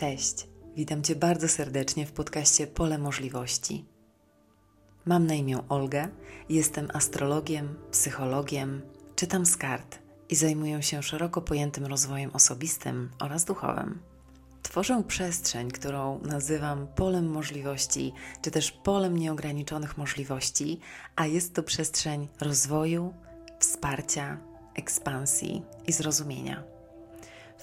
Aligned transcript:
Cześć, 0.00 0.48
witam 0.76 1.02
Cię 1.02 1.16
bardzo 1.16 1.48
serdecznie 1.48 2.06
w 2.06 2.12
podcaście 2.12 2.66
Pole 2.66 2.98
Możliwości. 2.98 3.84
Mam 5.06 5.26
na 5.26 5.34
imię 5.34 5.58
Olga, 5.68 6.08
jestem 6.48 6.88
astrologiem, 6.92 7.74
psychologiem, 7.90 8.82
czytam 9.16 9.46
z 9.46 9.56
kart 9.56 9.98
i 10.28 10.36
zajmuję 10.36 10.82
się 10.82 11.02
szeroko 11.02 11.42
pojętym 11.42 11.86
rozwojem 11.86 12.30
osobistym 12.30 13.10
oraz 13.18 13.44
duchowym. 13.44 13.98
Tworzę 14.62 15.02
przestrzeń, 15.08 15.70
którą 15.70 16.20
nazywam 16.22 16.86
polem 16.86 17.30
możliwości, 17.30 18.12
czy 18.42 18.50
też 18.50 18.72
polem 18.72 19.18
nieograniczonych 19.18 19.98
możliwości, 19.98 20.80
a 21.16 21.26
jest 21.26 21.54
to 21.54 21.62
przestrzeń 21.62 22.28
rozwoju, 22.40 23.14
wsparcia, 23.58 24.38
ekspansji 24.74 25.62
i 25.86 25.92
zrozumienia. 25.92 26.79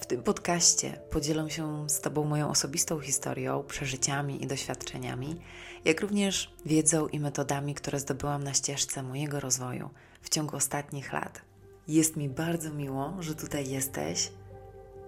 W 0.02 0.06
tym 0.06 0.24
podcaście 0.24 1.02
podzielę 1.12 1.50
się 1.50 1.90
z 1.90 2.02
Tobą 2.02 2.24
moją 2.24 2.50
osobistą 2.50 3.00
historią, 3.00 3.64
przeżyciami 3.64 4.44
i 4.44 4.48
doświadczeniami, 4.48 5.42
jak 5.86 6.02
również 6.02 6.54
wiedzą 6.66 7.08
i 7.08 7.20
metodami, 7.20 7.76
które 7.76 8.00
zdobyłam 8.00 8.44
na 8.44 8.54
ścieżce 8.54 9.04
mojego 9.04 9.40
rozwoju 9.40 9.90
w 10.22 10.30
ciągu 10.30 10.56
ostatnich 10.56 11.14
lat. 11.14 11.42
Jest 11.88 12.16
mi 12.18 12.30
bardzo 12.30 12.74
miło, 12.74 13.14
że 13.20 13.36
tutaj 13.36 13.70
jesteś. 13.70 14.32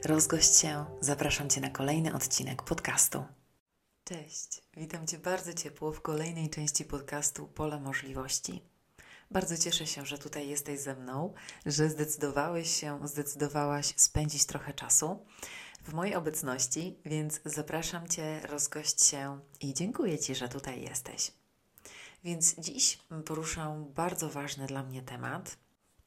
Rozgość 0.05 0.55
się, 0.55 0.85
zapraszam 1.01 1.49
Cię 1.49 1.61
na 1.61 1.69
kolejny 1.69 2.13
odcinek 2.13 2.63
podcastu. 2.63 3.23
Cześć, 4.03 4.61
witam 4.77 5.07
Cię 5.07 5.17
bardzo 5.17 5.53
ciepło 5.53 5.91
w 5.91 6.01
kolejnej 6.01 6.49
części 6.49 6.85
podcastu 6.85 7.47
Pole 7.47 7.79
Możliwości. 7.79 8.61
Bardzo 9.31 9.57
cieszę 9.57 9.87
się, 9.87 10.05
że 10.05 10.17
tutaj 10.17 10.49
jesteś 10.49 10.79
ze 10.79 10.95
mną, 10.95 11.33
że 11.65 11.89
zdecydowałeś 11.89 12.79
się, 12.79 13.07
zdecydowałaś 13.07 13.93
spędzić 13.95 14.45
trochę 14.45 14.73
czasu 14.73 15.25
w 15.83 15.93
mojej 15.93 16.15
obecności, 16.15 16.99
więc 17.05 17.39
zapraszam 17.45 18.07
Cię, 18.07 18.39
rozgość 18.47 19.05
się 19.05 19.39
i 19.61 19.73
dziękuję 19.73 20.19
Ci, 20.19 20.35
że 20.35 20.49
tutaj 20.49 20.81
jesteś. 20.81 21.31
Więc 22.23 22.55
dziś 22.59 22.99
poruszę 23.25 23.85
bardzo 23.95 24.29
ważny 24.29 24.67
dla 24.67 24.83
mnie 24.83 25.01
temat 25.01 25.57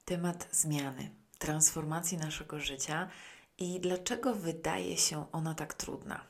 temat 0.04 0.48
zmiany, 0.52 1.10
transformacji 1.38 2.18
naszego 2.18 2.60
życia 2.60 3.08
i 3.58 3.80
dlaczego 3.80 4.34
wydaje 4.34 4.96
się 4.96 5.32
ona 5.32 5.54
tak 5.54 5.74
trudna. 5.74 6.24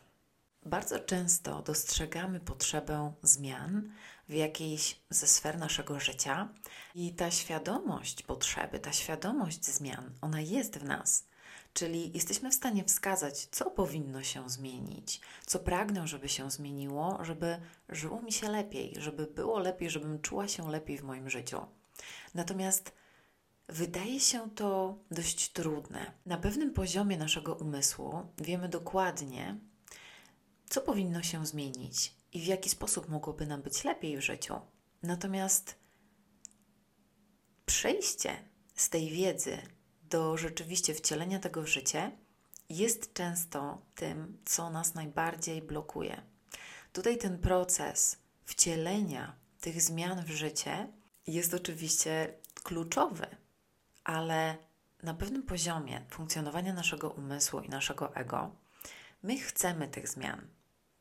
Bardzo 0.66 1.00
często 1.00 1.62
dostrzegamy 1.62 2.41
potrzebę 2.41 3.12
zmian 3.22 3.92
w 4.33 4.34
jakiejś 4.34 5.00
ze 5.11 5.27
sfer 5.27 5.58
naszego 5.58 6.00
życia 6.00 6.48
i 6.94 7.14
ta 7.14 7.30
świadomość 7.30 8.22
potrzeby, 8.22 8.78
ta 8.78 8.92
świadomość 8.92 9.64
zmian, 9.64 10.11
ona 10.20 10.41
jest 10.41 10.78
w 10.78 10.84
nas. 10.84 11.27
Czyli 11.75 12.12
jesteśmy 12.14 12.50
w 12.50 12.55
stanie 12.55 12.84
wskazać, 12.84 13.47
co 13.47 13.70
powinno 13.70 14.22
się 14.22 14.50
zmienić, 14.50 15.20
co 15.47 15.58
pragnę, 15.58 16.06
żeby 16.06 16.28
się 16.28 16.50
zmieniło, 16.50 17.19
żeby 17.25 17.60
żyło 17.88 18.22
mi 18.22 18.33
się 18.33 18.48
lepiej, 18.48 18.94
żeby 18.98 19.27
było 19.27 19.58
lepiej, 19.58 19.91
żebym 19.91 20.20
czuła 20.20 20.48
się 20.48 20.70
lepiej 20.70 20.98
w 20.98 21.03
moim 21.03 21.30
życiu. 21.30 21.66
Natomiast 22.34 22.92
Wydaje 23.69 24.20
się 24.20 24.50
to 24.50 24.98
dość 25.10 25.53
trudne. 25.53 26.12
Na 26.27 26.36
pewnym 26.36 26.72
poziomie 26.72 27.16
naszego 27.16 27.55
umysłu 27.55 28.22
wiemy 28.38 28.69
dokładnie, 28.69 29.58
co 30.69 30.80
powinno 30.80 31.22
się 31.22 31.47
zmienić 31.47 32.22
i 32.33 32.41
w 32.41 32.47
jaki 32.47 32.70
sposób 32.70 33.08
mogłoby 33.08 33.47
nam 33.47 33.62
być 33.62 33.84
lepiej 33.84 34.16
w 34.16 34.20
życiu. 34.20 34.55
Natomiast 35.02 35.78
przejście 37.66 38.36
z 38.75 38.88
tej 38.88 39.11
wiedzy 39.11 39.58
do 40.02 40.36
rzeczywiście 40.36 40.94
wcielenia 40.94 41.38
tego 41.38 41.62
w 41.62 41.66
życie 41.66 42.12
jest 42.69 43.12
często 43.12 43.83
tym, 43.94 44.38
co 44.44 44.70
nas 44.70 44.94
najbardziej 44.94 45.62
blokuje. 45.62 46.22
Tutaj 46.92 47.19
ten 47.19 47.38
proces 47.38 48.19
wcielenia 48.44 49.36
tych 49.60 49.83
zmian 49.83 50.25
w 50.25 50.30
życie 50.30 50.88
jest 51.27 51.55
oczywiście 51.55 52.34
kluczowy, 52.62 53.26
ale 54.04 54.56
na 55.03 55.14
pewnym 55.14 55.43
poziomie 55.43 56.04
funkcjonowania 56.10 56.72
naszego 56.72 57.10
umysłu 57.10 57.60
i 57.60 57.69
naszego 57.69 58.14
ego, 58.14 58.56
my 59.22 59.38
chcemy 59.38 59.88
tych 59.88 60.09
zmian. 60.09 60.47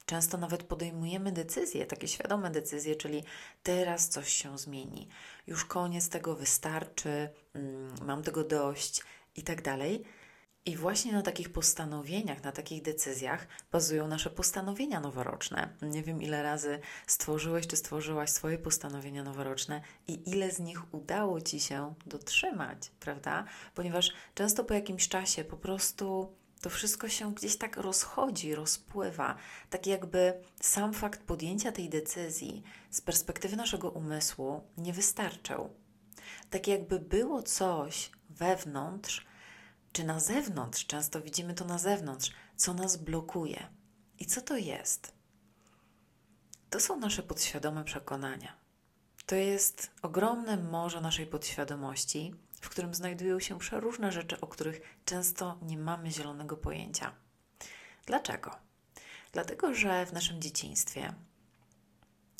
Często 0.05 0.37
nawet 0.37 0.63
podejmujemy 0.63 1.31
decyzje, 1.31 1.85
takie 1.85 2.07
świadome 2.07 2.51
decyzje, 2.51 2.95
czyli 2.95 3.23
teraz 3.63 4.09
coś 4.09 4.33
się 4.33 4.57
zmieni, 4.57 5.07
już 5.47 5.65
koniec 5.65 6.09
tego 6.09 6.35
wystarczy, 6.35 7.29
mm, 7.53 7.93
mam 8.05 8.23
tego 8.23 8.43
dość 8.43 9.03
i 9.35 9.43
tak 9.43 9.61
dalej. 9.61 10.03
I 10.65 10.75
właśnie 10.75 11.11
na 11.11 11.21
takich 11.21 11.51
postanowieniach, 11.51 12.43
na 12.43 12.51
takich 12.51 12.81
decyzjach 12.81 13.47
bazują 13.71 14.07
nasze 14.07 14.29
postanowienia 14.29 14.99
noworoczne. 14.99 15.75
Nie 15.81 16.03
wiem, 16.03 16.21
ile 16.21 16.43
razy 16.43 16.79
stworzyłeś 17.07 17.67
czy 17.67 17.75
stworzyłaś 17.75 18.29
swoje 18.29 18.57
postanowienia 18.57 19.23
noworoczne 19.23 19.81
i 20.07 20.29
ile 20.29 20.51
z 20.51 20.59
nich 20.59 20.93
udało 20.93 21.41
ci 21.41 21.59
się 21.59 21.93
dotrzymać, 22.05 22.91
prawda? 22.99 23.45
Ponieważ 23.75 24.11
często 24.35 24.63
po 24.63 24.73
jakimś 24.73 25.07
czasie 25.07 25.43
po 25.43 25.57
prostu 25.57 26.35
to 26.61 26.69
wszystko 26.69 27.09
się 27.09 27.33
gdzieś 27.33 27.57
tak 27.57 27.77
rozchodzi, 27.77 28.55
rozpływa. 28.55 29.35
Tak 29.69 29.87
jakby 29.87 30.33
sam 30.61 30.93
fakt 30.93 31.23
podjęcia 31.23 31.71
tej 31.71 31.89
decyzji 31.89 32.63
z 32.89 33.01
perspektywy 33.01 33.55
naszego 33.55 33.89
umysłu 33.89 34.61
nie 34.77 34.93
wystarczał. 34.93 35.69
Tak 36.49 36.67
jakby 36.67 36.99
było 36.99 37.43
coś 37.43 38.11
wewnątrz, 38.29 39.25
czy 39.91 40.03
na 40.03 40.19
zewnątrz, 40.19 40.85
często 40.85 41.21
widzimy 41.21 41.53
to 41.53 41.65
na 41.65 41.77
zewnątrz, 41.77 42.31
co 42.55 42.73
nas 42.73 42.97
blokuje. 42.97 43.67
I 44.19 44.25
co 44.25 44.41
to 44.41 44.57
jest? 44.57 45.13
To 46.69 46.79
są 46.79 46.99
nasze 46.99 47.23
podświadome 47.23 47.83
przekonania. 47.83 48.60
To 49.31 49.35
jest 49.35 49.91
ogromne 50.01 50.57
morze 50.57 51.01
naszej 51.01 51.27
podświadomości, 51.27 52.35
w 52.61 52.69
którym 52.69 52.93
znajdują 52.93 53.39
się 53.39 53.59
przeróżne 53.59 54.11
rzeczy, 54.11 54.41
o 54.41 54.47
których 54.47 54.81
często 55.05 55.57
nie 55.61 55.77
mamy 55.77 56.11
zielonego 56.11 56.57
pojęcia. 56.57 57.11
Dlaczego? 58.05 58.51
Dlatego, 59.31 59.73
że 59.73 60.05
w 60.05 60.13
naszym 60.13 60.41
dzieciństwie, 60.41 61.13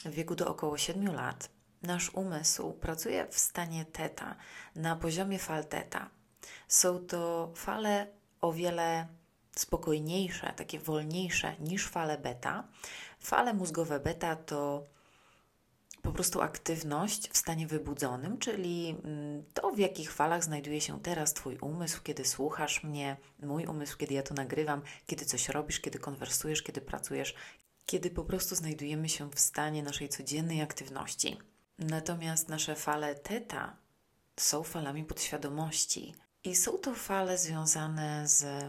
w 0.05 0.09
wieku 0.09 0.35
do 0.35 0.47
około 0.47 0.77
7 0.77 1.15
lat, 1.15 1.49
nasz 1.81 2.09
umysł 2.13 2.73
pracuje 2.73 3.27
w 3.27 3.39
stanie 3.39 3.85
teta, 3.85 4.35
na 4.75 4.95
poziomie 4.95 5.39
fal 5.39 5.65
teta. 5.65 6.09
Są 6.67 6.99
to 6.99 7.51
fale 7.55 8.07
o 8.41 8.53
wiele 8.53 9.07
spokojniejsze, 9.55 10.53
takie 10.55 10.79
wolniejsze 10.79 11.55
niż 11.59 11.87
fale 11.87 12.17
beta. 12.17 12.67
Fale 13.19 13.53
mózgowe 13.53 13.99
beta 13.99 14.35
to 14.35 14.87
po 16.01 16.11
prostu 16.11 16.41
aktywność 16.41 17.29
w 17.29 17.37
stanie 17.37 17.67
wybudzonym, 17.67 18.37
czyli 18.37 18.95
mm, 19.03 19.43
to, 19.53 19.71
w 19.71 19.79
jakich 19.79 20.13
falach 20.13 20.43
znajduje 20.43 20.81
się 20.81 20.99
teraz 20.99 21.33
Twój 21.33 21.57
umysł, 21.57 22.01
kiedy 22.03 22.25
słuchasz 22.25 22.83
mnie, 22.83 23.17
mój 23.43 23.65
umysł, 23.65 23.97
kiedy 23.97 24.13
ja 24.13 24.23
to 24.23 24.33
nagrywam, 24.33 24.81
kiedy 25.05 25.25
coś 25.25 25.49
robisz, 25.49 25.79
kiedy 25.79 25.99
konwersujesz, 25.99 26.63
kiedy 26.63 26.81
pracujesz, 26.81 27.35
kiedy 27.85 28.09
po 28.09 28.23
prostu 28.23 28.55
znajdujemy 28.55 29.09
się 29.09 29.31
w 29.31 29.39
stanie 29.39 29.83
naszej 29.83 30.09
codziennej 30.09 30.61
aktywności. 30.61 31.37
Natomiast 31.79 32.49
nasze 32.49 32.75
fale 32.75 33.15
teta 33.15 33.77
są 34.37 34.63
falami 34.63 35.03
podświadomości 35.03 36.15
i 36.43 36.55
są 36.55 36.77
to 36.77 36.95
fale 36.95 37.37
związane 37.37 38.27
z 38.27 38.65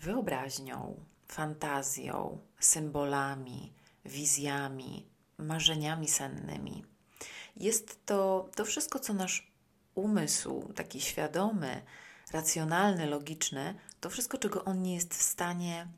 wyobraźnią, 0.00 1.04
fantazją, 1.28 2.38
symbolami, 2.60 3.72
wizjami, 4.04 5.13
marzeniami 5.38 6.08
sennymi. 6.08 6.84
Jest 7.56 8.06
to 8.06 8.48
to 8.54 8.64
wszystko, 8.64 8.98
co 8.98 9.14
nasz 9.14 9.52
umysł, 9.94 10.72
taki 10.74 11.00
świadomy, 11.00 11.82
racjonalny, 12.32 13.06
logiczny, 13.06 13.74
to 14.00 14.10
wszystko, 14.10 14.38
czego 14.38 14.64
on 14.64 14.82
nie 14.82 14.94
jest 14.94 15.14
w 15.14 15.22
stanie 15.22 15.88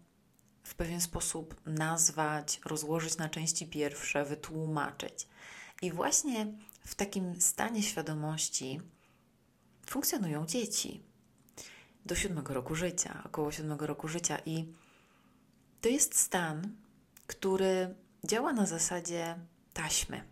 w 0.62 0.74
pewien 0.74 1.00
sposób 1.00 1.60
nazwać, 1.66 2.60
rozłożyć 2.64 3.16
na 3.16 3.28
części 3.28 3.66
pierwsze, 3.66 4.24
wytłumaczyć. 4.24 5.28
I 5.82 5.92
właśnie 5.92 6.46
w 6.86 6.94
takim 6.94 7.40
stanie 7.40 7.82
świadomości 7.82 8.80
funkcjonują 9.86 10.46
dzieci 10.46 11.02
do 12.06 12.14
siódmego 12.14 12.54
roku 12.54 12.74
życia, 12.74 13.22
około 13.24 13.52
siódmego 13.52 13.86
roku 13.86 14.08
życia. 14.08 14.38
I 14.46 14.72
to 15.80 15.88
jest 15.88 16.18
stan, 16.18 16.76
który 17.26 17.94
działa 18.26 18.52
na 18.52 18.66
zasadzie 18.66 19.38
taśmy. 19.72 20.24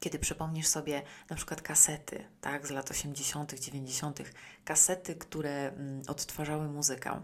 Kiedy 0.00 0.18
przypomnisz 0.18 0.66
sobie 0.66 1.02
na 1.30 1.36
przykład 1.36 1.62
kasety, 1.62 2.24
tak, 2.40 2.66
z 2.66 2.70
lat 2.70 2.90
80., 2.90 3.60
90., 3.60 4.18
kasety, 4.64 5.14
które 5.14 5.68
mm, 5.68 6.02
odtwarzały 6.08 6.68
muzykę. 6.68 7.22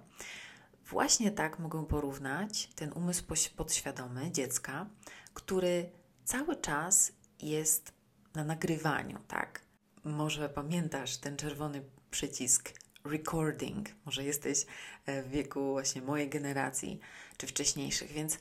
Właśnie 0.86 1.30
tak 1.30 1.58
mogę 1.58 1.86
porównać 1.86 2.68
ten 2.74 2.92
umysł 2.92 3.24
podświadomy 3.56 4.30
dziecka, 4.30 4.86
który 5.34 5.90
cały 6.24 6.56
czas 6.56 7.12
jest 7.42 7.92
na 8.34 8.44
nagrywaniu, 8.44 9.18
tak? 9.28 9.60
Może 10.04 10.48
pamiętasz 10.48 11.16
ten 11.16 11.36
czerwony 11.36 11.82
przycisk 12.10 12.72
recording. 13.04 13.88
Może 14.04 14.24
jesteś 14.24 14.66
e, 15.06 15.22
w 15.22 15.28
wieku 15.28 15.72
właśnie 15.72 16.02
mojej 16.02 16.28
generacji 16.28 17.00
czy 17.36 17.46
wcześniejszych, 17.46 18.12
więc 18.12 18.38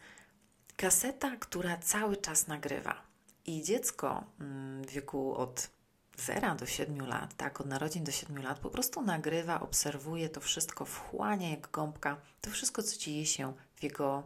kaseta, 0.78 1.38
która 1.38 1.78
cały 1.78 2.18
czas 2.18 2.48
nagrywa. 2.48 3.02
I 3.46 3.64
dziecko 3.64 4.24
mm, 4.40 4.84
w 4.84 4.90
wieku 4.90 5.36
od 5.36 5.70
0 6.18 6.56
do 6.56 6.66
7 6.66 7.08
lat, 7.08 7.38
tak, 7.38 7.62
od 7.62 7.68
narodzin 7.68 8.04
do 8.04 8.12
7 8.12 8.44
lat, 8.44 8.60
po 8.60 8.70
prostu 8.70 9.02
nagrywa, 9.02 9.60
obserwuje 9.62 10.30
to 10.30 10.42
wszystko, 10.42 10.86
wchłania 10.86 11.50
jak 11.50 11.72
gąbka, 11.72 12.22
to 12.42 12.52
wszystko, 12.52 12.84
co 12.84 12.98
dzieje 12.98 13.26
się 13.26 13.54
w 13.76 13.84
jego 13.84 14.24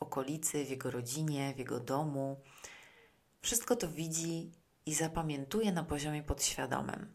okolicy, 0.00 0.64
w 0.64 0.70
jego 0.70 0.90
rodzinie, 0.90 1.54
w 1.54 1.58
jego 1.58 1.80
domu. 1.80 2.40
Wszystko 3.40 3.76
to 3.76 3.88
widzi 3.88 4.50
i 4.86 4.94
zapamiętuje 4.94 5.72
na 5.72 5.84
poziomie 5.84 6.22
podświadomym. 6.22 7.14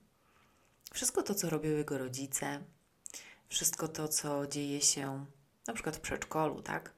Wszystko 0.94 1.24
to, 1.24 1.36
co 1.36 1.50
robią 1.50 1.70
jego 1.70 1.98
rodzice, 1.98 2.64
wszystko 3.50 3.88
to, 3.88 4.08
co 4.08 4.48
dzieje 4.48 4.82
się 4.82 5.26
na 5.68 5.74
przykład 5.74 5.98
w 5.98 6.00
przedszkolu, 6.00 6.62
tak? 6.62 6.92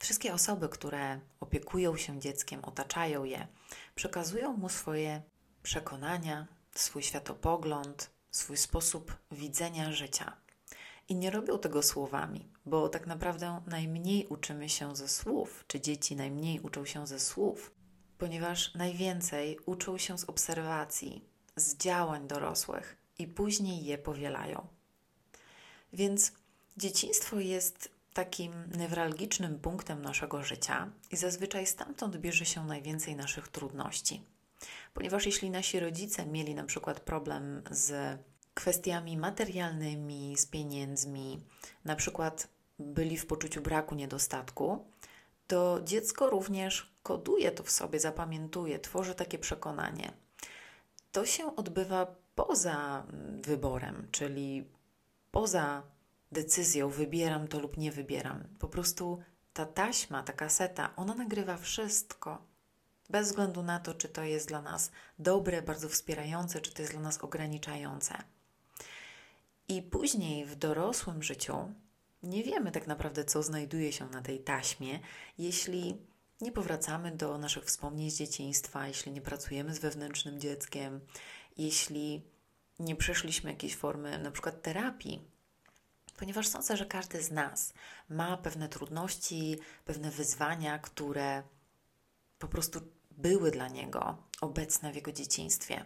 Wszystkie 0.00 0.34
osoby, 0.34 0.68
które 0.68 1.20
opiekują 1.40 1.96
się 1.96 2.20
dzieckiem, 2.20 2.64
otaczają 2.64 3.24
je, 3.24 3.46
przekazują 3.94 4.52
mu 4.52 4.68
swoje 4.68 5.22
przekonania, 5.62 6.46
swój 6.74 7.02
światopogląd, 7.02 8.10
swój 8.30 8.56
sposób 8.56 9.16
widzenia 9.30 9.92
życia. 9.92 10.36
I 11.08 11.14
nie 11.14 11.30
robią 11.30 11.58
tego 11.58 11.82
słowami, 11.82 12.48
bo 12.66 12.88
tak 12.88 13.06
naprawdę 13.06 13.60
najmniej 13.66 14.26
uczymy 14.26 14.68
się 14.68 14.96
ze 14.96 15.08
słów, 15.08 15.64
czy 15.66 15.80
dzieci 15.80 16.16
najmniej 16.16 16.60
uczą 16.60 16.84
się 16.84 17.06
ze 17.06 17.20
słów, 17.20 17.74
ponieważ 18.18 18.74
najwięcej 18.74 19.58
uczą 19.66 19.98
się 19.98 20.18
z 20.18 20.24
obserwacji, 20.24 21.24
z 21.56 21.76
działań 21.76 22.28
dorosłych 22.28 22.96
i 23.18 23.26
później 23.26 23.84
je 23.84 23.98
powielają. 23.98 24.66
Więc 25.92 26.32
dzieciństwo 26.76 27.40
jest 27.40 27.99
takim 28.12 28.52
newralgicznym 28.76 29.58
punktem 29.58 30.02
naszego 30.02 30.42
życia 30.42 30.90
i 31.10 31.16
zazwyczaj 31.16 31.66
stamtąd 31.66 32.16
bierze 32.16 32.46
się 32.46 32.66
najwięcej 32.66 33.16
naszych 33.16 33.48
trudności. 33.48 34.22
Ponieważ 34.94 35.26
jeśli 35.26 35.50
nasi 35.50 35.80
rodzice 35.80 36.26
mieli 36.26 36.54
na 36.54 36.64
przykład 36.64 37.00
problem 37.00 37.62
z 37.70 38.18
kwestiami 38.54 39.16
materialnymi, 39.16 40.34
z 40.36 40.46
pieniędzmi, 40.46 41.40
na 41.84 41.96
przykład 41.96 42.48
byli 42.78 43.16
w 43.16 43.26
poczuciu 43.26 43.62
braku, 43.62 43.94
niedostatku, 43.94 44.84
to 45.46 45.80
dziecko 45.84 46.30
również 46.30 46.92
koduje 47.02 47.52
to 47.52 47.62
w 47.62 47.70
sobie, 47.70 48.00
zapamiętuje, 48.00 48.78
tworzy 48.78 49.14
takie 49.14 49.38
przekonanie. 49.38 50.12
To 51.12 51.26
się 51.26 51.56
odbywa 51.56 52.06
poza 52.34 53.06
wyborem, 53.42 54.08
czyli 54.10 54.68
poza 55.30 55.82
decyzją, 56.32 56.88
wybieram 56.88 57.48
to 57.48 57.58
lub 57.60 57.76
nie 57.76 57.92
wybieram. 57.92 58.44
Po 58.58 58.68
prostu 58.68 59.18
ta 59.52 59.66
taśma, 59.66 60.22
ta 60.22 60.32
kaseta, 60.32 60.96
ona 60.96 61.14
nagrywa 61.14 61.56
wszystko. 61.56 62.44
Bez 63.10 63.28
względu 63.28 63.62
na 63.62 63.80
to, 63.80 63.94
czy 63.94 64.08
to 64.08 64.24
jest 64.24 64.48
dla 64.48 64.62
nas 64.62 64.90
dobre, 65.18 65.62
bardzo 65.62 65.88
wspierające, 65.88 66.60
czy 66.60 66.74
to 66.74 66.82
jest 66.82 66.92
dla 66.92 67.02
nas 67.02 67.18
ograniczające. 67.18 68.14
I 69.68 69.82
później 69.82 70.46
w 70.46 70.56
dorosłym 70.56 71.22
życiu 71.22 71.74
nie 72.22 72.42
wiemy 72.42 72.72
tak 72.72 72.86
naprawdę, 72.86 73.24
co 73.24 73.42
znajduje 73.42 73.92
się 73.92 74.06
na 74.08 74.22
tej 74.22 74.40
taśmie, 74.40 75.00
jeśli 75.38 75.96
nie 76.40 76.52
powracamy 76.52 77.16
do 77.16 77.38
naszych 77.38 77.64
wspomnień 77.64 78.10
z 78.10 78.18
dzieciństwa, 78.18 78.88
jeśli 78.88 79.12
nie 79.12 79.20
pracujemy 79.20 79.74
z 79.74 79.78
wewnętrznym 79.78 80.40
dzieckiem, 80.40 81.00
jeśli 81.56 82.22
nie 82.78 82.96
przeszliśmy 82.96 83.50
jakiejś 83.50 83.76
formy 83.76 84.18
na 84.18 84.30
przykład 84.30 84.62
terapii, 84.62 85.20
ponieważ 86.20 86.48
sądzę, 86.48 86.76
że 86.76 86.86
każdy 86.86 87.22
z 87.22 87.30
nas 87.30 87.72
ma 88.08 88.36
pewne 88.36 88.68
trudności, 88.68 89.58
pewne 89.84 90.10
wyzwania, 90.10 90.78
które 90.78 91.42
po 92.38 92.48
prostu 92.48 92.80
były 93.10 93.50
dla 93.50 93.68
niego 93.68 94.16
obecne 94.40 94.92
w 94.92 94.94
jego 94.94 95.12
dzieciństwie. 95.12 95.84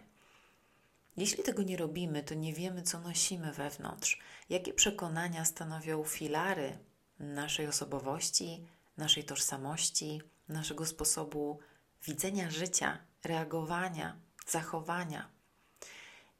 Jeśli 1.17 1.43
tego 1.43 1.63
nie 1.63 1.77
robimy, 1.77 2.23
to 2.23 2.33
nie 2.33 2.53
wiemy, 2.53 2.81
co 2.81 2.99
nosimy 2.99 3.53
wewnątrz, 3.53 4.19
jakie 4.49 4.73
przekonania 4.73 5.45
stanowią 5.45 6.03
filary 6.03 6.77
naszej 7.19 7.67
osobowości, 7.67 8.67
naszej 8.97 9.23
tożsamości, 9.23 10.21
naszego 10.47 10.85
sposobu 10.85 11.59
widzenia 12.03 12.51
życia, 12.51 12.97
reagowania, 13.23 14.19
zachowania. 14.47 15.29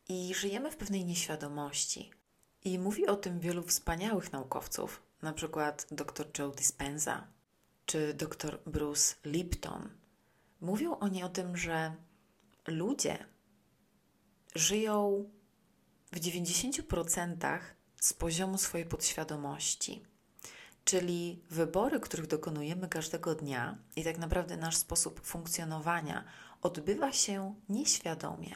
I 0.10 0.34
żyjemy 0.34 0.72
w 0.72 0.78
pewnej 0.78 1.06
nieświadomości. 1.06 2.15
I 2.66 2.80
mówi 2.80 3.08
o 3.08 3.16
tym 3.16 3.40
wielu 3.40 3.64
wspaniałych 3.64 4.34
naukowców, 4.34 5.02
na 5.22 5.34
przykład 5.34 5.88
dr 5.92 6.28
Joe 6.40 6.50
Dispenza 6.52 7.28
czy 7.86 8.14
dr 8.14 8.60
Bruce 8.66 9.16
Lipton. 9.26 9.90
Mówią 10.62 11.00
oni 11.00 11.24
o 11.24 11.30
tym, 11.30 11.58
że 11.58 11.96
ludzie 12.68 13.26
żyją 14.56 15.30
w 16.12 16.20
90% 16.20 17.60
z 18.02 18.14
poziomu 18.14 18.58
swojej 18.58 18.88
podświadomości. 18.88 20.04
Czyli 20.86 21.44
wybory, 21.50 22.00
których 22.00 22.28
dokonujemy 22.28 22.90
każdego 22.90 23.36
dnia 23.36 23.78
i 23.96 24.04
tak 24.04 24.18
naprawdę 24.18 24.58
nasz 24.58 24.76
sposób 24.76 25.22
funkcjonowania 25.22 26.24
odbywa 26.62 27.12
się 27.12 27.56
nieświadomie. 27.70 28.56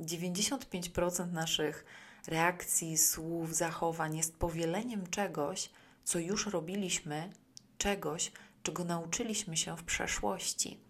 95% 0.00 1.32
naszych 1.32 1.84
reakcji, 2.28 2.98
słów, 2.98 3.56
zachowań 3.56 4.16
jest 4.16 4.36
powieleniem 4.36 5.06
czegoś, 5.06 5.70
co 6.04 6.18
już 6.18 6.46
robiliśmy, 6.46 7.32
czegoś, 7.78 8.32
czego 8.62 8.84
nauczyliśmy 8.84 9.56
się 9.56 9.76
w 9.76 9.84
przeszłości. 9.84 10.80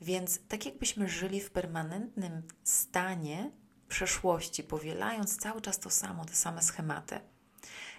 Więc 0.00 0.40
tak 0.48 0.66
jakbyśmy 0.66 1.08
żyli 1.08 1.40
w 1.40 1.50
permanentnym 1.50 2.42
stanie 2.64 3.50
przeszłości, 3.88 4.62
powielając 4.64 5.36
cały 5.36 5.60
czas 5.60 5.78
to 5.78 5.90
samo, 5.90 6.24
te 6.24 6.34
same 6.34 6.62
schematy. 6.62 7.20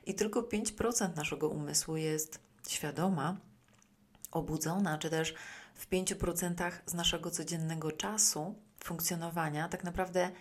I 0.05 0.15
tylko 0.15 0.41
5% 0.41 1.15
naszego 1.15 1.49
umysłu 1.49 1.97
jest 1.97 2.39
świadoma, 2.67 3.37
obudzona, 4.31 4.97
czy 4.97 5.09
też 5.09 5.33
w 5.75 5.89
5% 5.89 6.71
z 6.85 6.93
naszego 6.93 7.31
codziennego 7.31 7.91
czasu 7.91 8.55
funkcjonowania 8.83 9.69
tak 9.69 9.83
naprawdę 9.83 10.31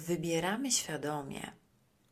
wybieramy 0.00 0.72
świadomie, 0.72 1.52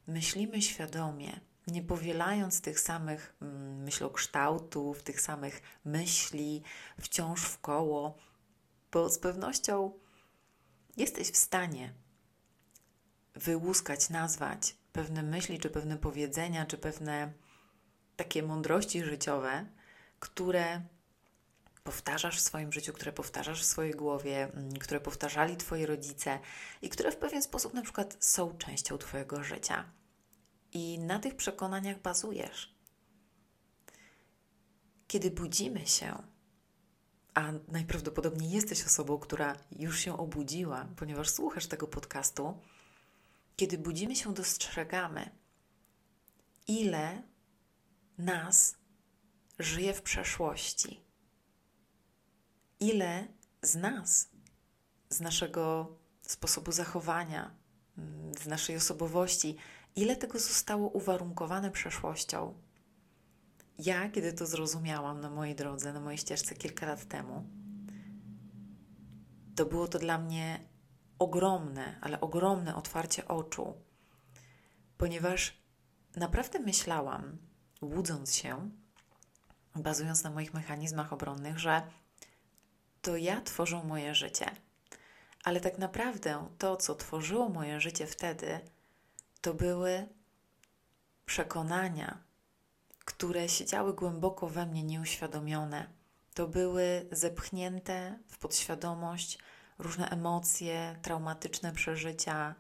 myślimy 0.07 0.63
świadomie, 0.63 1.41
nie 1.67 1.83
powielając 1.83 2.61
tych 2.61 2.81
samych 2.81 3.37
mm, 3.43 3.83
myślokształtów, 3.83 5.03
tych 5.03 5.21
samych 5.21 5.63
myśli 5.85 6.63
wciąż 7.01 7.43
w 7.43 7.61
koło, 7.61 8.19
bo 8.93 9.09
z 9.09 9.19
pewnością 9.19 9.93
jesteś 10.97 11.31
w 11.31 11.37
stanie 11.37 11.95
wyłuskać, 13.35 14.11
nazwać 14.11 14.77
pewne 14.93 15.23
myśli, 15.23 15.59
czy 15.59 15.71
pewne 15.71 15.97
powiedzenia, 15.97 16.67
czy 16.67 16.79
pewne 16.79 17.33
takie 18.17 18.43
mądrości 18.43 19.05
życiowe, 19.05 19.67
które 20.21 20.83
powtarzasz 21.87 22.39
w 22.39 22.41
swoim 22.41 22.73
życiu, 22.73 22.93
które 22.93 23.13
powtarzasz 23.13 23.63
w 23.63 23.67
swojej 23.67 23.93
głowie, 23.93 24.53
mm, 24.53 24.73
które 24.73 25.01
powtarzali 25.01 25.57
Twoi 25.57 25.87
rodzice 25.87 26.39
i 26.83 26.89
które 26.89 27.13
w 27.13 27.17
pewien 27.17 27.43
sposób 27.43 27.75
na 27.75 27.83
przykład 27.83 28.17
są 28.21 28.59
częścią 28.59 28.99
Twojego 28.99 29.45
życia. 29.45 29.85
I 30.73 30.99
na 30.99 31.19
tych 31.19 31.37
przekonaniach 31.37 32.03
bazujesz. 32.03 32.77
Kiedy 35.07 35.31
budzimy 35.31 35.87
się, 35.87 36.23
a 37.35 37.53
najprawdopodobniej 37.69 38.51
jesteś 38.51 38.87
osobą, 38.87 39.19
która 39.19 39.57
już 39.79 40.01
się 40.01 40.19
obudziła, 40.19 40.89
ponieważ 40.97 41.31
słuchasz 41.31 41.67
tego 41.67 41.87
podcastu, 41.87 42.59
kiedy 43.57 43.79
budzimy 43.79 44.17
się, 44.17 44.35
dostrzegamy, 44.35 45.31
ile 46.69 47.23
nas 48.19 48.77
żyje 49.59 49.95
w 49.95 50.03
przeszłości, 50.03 51.06
ile 52.81 53.29
z 53.63 53.75
nas, 53.75 54.29
z 55.09 55.21
naszego 55.21 55.97
sposobu 56.23 56.73
zachowania, 56.73 57.55
z 58.41 58.47
naszej 58.47 58.77
osobowości, 58.77 59.57
ile 59.97 60.17
tego 60.17 60.39
zostało 60.39 60.89
uwarunkowane 60.89 61.71
przeszłością. 61.71 62.55
Ja, 63.79 64.11
kiedy 64.11 64.33
to 64.33 64.47
zrozumiałam 64.47 65.21
na 65.21 65.31
mojej 65.31 65.55
drodze, 65.55 65.93
na 65.93 66.01
mojej 66.01 66.19
ścieżce 66.19 66.55
kilka 66.55 66.87
lat 66.87 67.05
temu, 67.05 67.45
to 69.57 69.67
było 69.67 69.89
to 69.89 69.99
dla 69.99 70.19
mnie 70.19 70.61
ogromne, 71.19 71.99
ale 72.01 72.21
ogromne 72.21 72.75
otwarcie 72.75 73.29
oczu, 73.29 73.75
ponieważ 74.99 75.59
naprawdę 76.17 76.59
myślałam, 76.59 77.39
łudząc 77.83 78.35
się, 78.35 78.71
bazując 79.77 80.25
na 80.25 80.31
moich 80.31 80.55
mechanizmach 80.55 81.13
obronnych, 81.13 81.59
że 81.59 81.83
to 83.07 83.17
ja 83.17 83.41
tworzę 83.41 83.83
moje 83.85 84.15
życie. 84.15 84.47
Ale 85.45 85.61
tak 85.61 85.79
naprawdę 85.79 86.49
to, 86.59 86.77
co 86.77 86.95
tworzyło 86.95 87.49
moje 87.49 87.81
życie 87.81 88.07
wtedy, 88.07 88.61
to 89.41 89.55
były 89.55 90.09
przekonania, 91.27 92.19
które 93.05 93.49
siedziały 93.49 93.95
głęboko 93.95 94.47
we 94.49 94.67
mnie 94.67 94.83
nieuświadomione. 94.83 95.87
To 96.35 96.49
były 96.49 97.07
zepchnięte 97.13 98.19
w 98.29 98.39
podświadomość 98.39 99.39
różne 99.79 100.09
emocje, 100.09 100.97
traumatyczne 101.03 101.73
przeżycia 101.73 102.55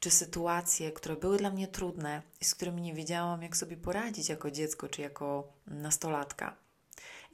czy 0.00 0.10
sytuacje, 0.10 0.92
które 0.92 1.16
były 1.16 1.38
dla 1.38 1.50
mnie 1.50 1.68
trudne 1.68 2.22
i 2.40 2.44
z 2.44 2.54
którymi 2.54 2.82
nie 2.82 2.94
wiedziałam, 2.94 3.42
jak 3.42 3.56
sobie 3.56 3.76
poradzić 3.76 4.28
jako 4.28 4.50
dziecko 4.50 4.88
czy 4.88 5.02
jako 5.02 5.52
nastolatka. 5.66 6.65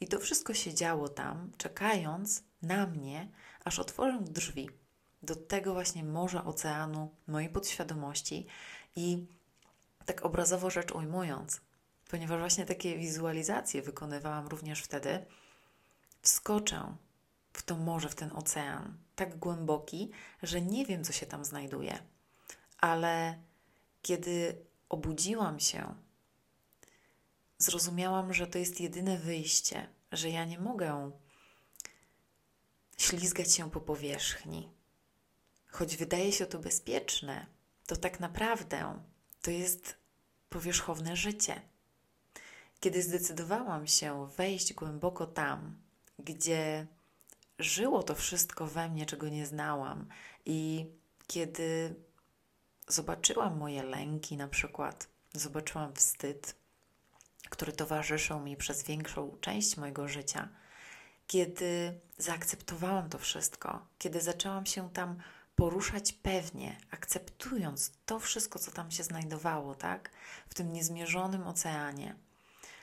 I 0.01 0.09
to 0.09 0.19
wszystko 0.19 0.55
się 0.55 0.75
działo 0.75 1.09
tam, 1.09 1.51
czekając 1.59 2.43
na 2.63 2.87
mnie, 2.87 3.29
aż 3.65 3.79
otworzę 3.79 4.19
drzwi 4.21 4.69
do 5.23 5.37
tego 5.37 5.73
właśnie 5.73 6.05
morza 6.05 6.45
oceanu 6.45 7.11
mojej 7.27 7.49
podświadomości 7.49 8.47
i 8.97 9.27
tak 10.05 10.25
obrazowo 10.25 10.71
rzecz 10.71 10.93
ujmując, 10.93 11.61
ponieważ 12.11 12.39
właśnie 12.39 12.67
takie 12.67 12.99
wizualizacje 12.99 13.83
wykonywałam 13.83 14.47
również 14.47 14.83
wtedy, 14.83 15.25
wskoczę 16.23 16.97
w 17.53 17.63
to 17.63 17.77
morze, 17.77 18.09
w 18.09 18.15
ten 18.15 18.31
ocean, 18.35 18.97
tak 19.17 19.39
głęboki, 19.39 20.11
że 20.43 20.61
nie 20.61 20.87
wiem, 20.87 21.05
co 21.05 21.13
się 21.13 21.27
tam 21.27 21.45
znajduje. 21.45 21.99
Ale 22.79 23.39
kiedy 24.03 24.57
obudziłam 24.89 25.61
się, 25.61 25.95
zrozumiałam, 27.63 28.35
że 28.35 28.47
to 28.47 28.59
jest 28.59 28.81
jedyne 28.81 29.19
wyjście, 29.19 29.89
że 30.13 30.31
ja 30.31 30.45
nie 30.45 30.59
mogę 30.59 31.11
ślizgać 32.99 33.53
się 33.53 33.71
po 33.71 33.81
powierzchni. 33.81 34.71
Choć 35.67 35.97
wydaje 35.97 36.33
się 36.33 36.47
to 36.47 36.59
bezpieczne, 36.59 37.47
to 37.87 37.97
tak 37.97 38.21
naprawdę 38.21 39.03
to 39.43 39.51
jest 39.51 39.97
powierzchowne 40.51 41.17
życie. 41.17 41.63
Kiedy 42.81 43.03
zdecydowałam 43.03 43.87
się 43.87 44.29
wejść 44.37 44.75
głęboko 44.75 45.27
tam, 45.27 45.77
gdzie 46.19 46.87
żyło 47.59 48.03
to 48.03 48.15
wszystko 48.15 48.67
we 48.67 48.89
mnie, 48.89 49.07
czego 49.07 49.29
nie 49.29 49.47
znałam, 49.47 50.09
i 50.47 50.87
kiedy 51.27 51.95
zobaczyłam 52.89 53.59
moje 53.59 53.83
lęki, 53.83 54.37
na 54.37 54.49
przykład, 54.49 55.09
zobaczyłam 55.35 55.95
wstyd, 55.95 56.62
który 57.53 57.73
towarzyszył 57.73 58.41
mi 58.41 58.57
przez 58.57 58.83
większą 58.83 59.37
część 59.41 59.77
mojego 59.77 60.09
życia, 60.09 60.49
kiedy 61.27 62.01
zaakceptowałam 62.19 63.09
to 63.09 63.19
wszystko, 63.19 63.87
kiedy 63.99 64.21
zaczęłam 64.21 64.67
się 64.67 64.91
tam 64.91 65.17
poruszać 65.57 66.13
pewnie, 66.13 66.77
akceptując 66.91 67.93
to 68.07 68.19
wszystko, 68.19 68.59
co 68.59 68.71
tam 68.71 68.91
się 68.91 69.03
znajdowało, 69.03 69.75
tak, 69.75 70.11
w 70.49 70.55
tym 70.55 70.73
niezmierzonym 70.73 71.47
oceanie, 71.47 72.17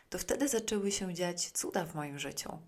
to 0.09 0.17
wtedy 0.17 0.47
zaczęły 0.47 0.91
się 0.91 1.13
dziać 1.13 1.51
cuda 1.51 1.85
w 1.85 1.95
moim 1.95 2.19
życiu, 2.19 2.59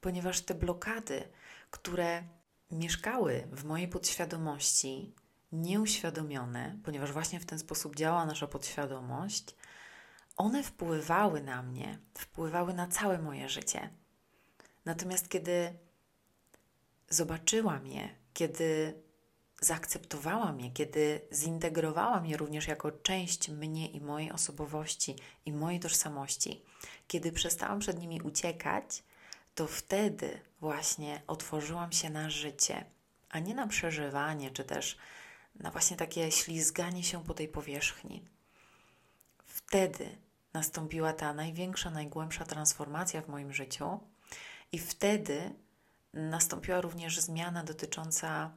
ponieważ 0.00 0.40
te 0.40 0.54
blokady, 0.54 1.28
które 1.70 2.22
mieszkały 2.70 3.48
w 3.52 3.64
mojej 3.64 3.88
podświadomości, 3.88 5.14
nieuświadomione, 5.52 6.78
ponieważ 6.84 7.12
właśnie 7.12 7.40
w 7.40 7.46
ten 7.46 7.58
sposób 7.58 7.96
działa 7.96 8.26
nasza 8.26 8.46
podświadomość, 8.46 9.54
one 10.36 10.62
wpływały 10.62 11.42
na 11.42 11.62
mnie, 11.62 11.98
wpływały 12.14 12.74
na 12.74 12.86
całe 12.86 13.18
moje 13.18 13.48
życie. 13.48 13.90
Natomiast 14.84 15.28
kiedy 15.28 15.78
zobaczyłam 17.08 17.86
je, 17.86 18.08
kiedy 18.34 18.94
zaakceptowałam 19.60 20.60
je, 20.60 20.70
kiedy 20.70 21.20
zintegrowałam 21.32 22.26
je 22.26 22.36
również 22.36 22.66
jako 22.66 22.92
część 22.92 23.48
mnie 23.48 23.90
i 23.90 24.00
mojej 24.00 24.32
osobowości 24.32 25.16
i 25.46 25.52
mojej 25.52 25.80
tożsamości, 25.80 26.62
kiedy 27.08 27.32
przestałam 27.32 27.78
przed 27.78 28.00
nimi 28.00 28.20
uciekać, 28.20 29.02
to 29.54 29.66
wtedy 29.66 30.40
właśnie 30.60 31.22
otworzyłam 31.26 31.92
się 31.92 32.10
na 32.10 32.30
życie, 32.30 32.84
a 33.28 33.38
nie 33.38 33.54
na 33.54 33.66
przeżywanie, 33.66 34.50
czy 34.50 34.64
też 34.64 34.96
na 35.54 35.70
właśnie 35.70 35.96
takie 35.96 36.32
ślizganie 36.32 37.02
się 37.02 37.24
po 37.24 37.34
tej 37.34 37.48
powierzchni. 37.48 38.22
Wtedy 39.46 40.16
nastąpiła 40.56 41.12
ta 41.12 41.34
największa, 41.34 41.90
najgłębsza 41.90 42.44
transformacja 42.44 43.22
w 43.22 43.28
moim 43.28 43.52
życiu, 43.52 44.00
i 44.72 44.78
wtedy 44.78 45.54
nastąpiła 46.12 46.80
również 46.80 47.20
zmiana 47.20 47.64
dotycząca 47.64 48.50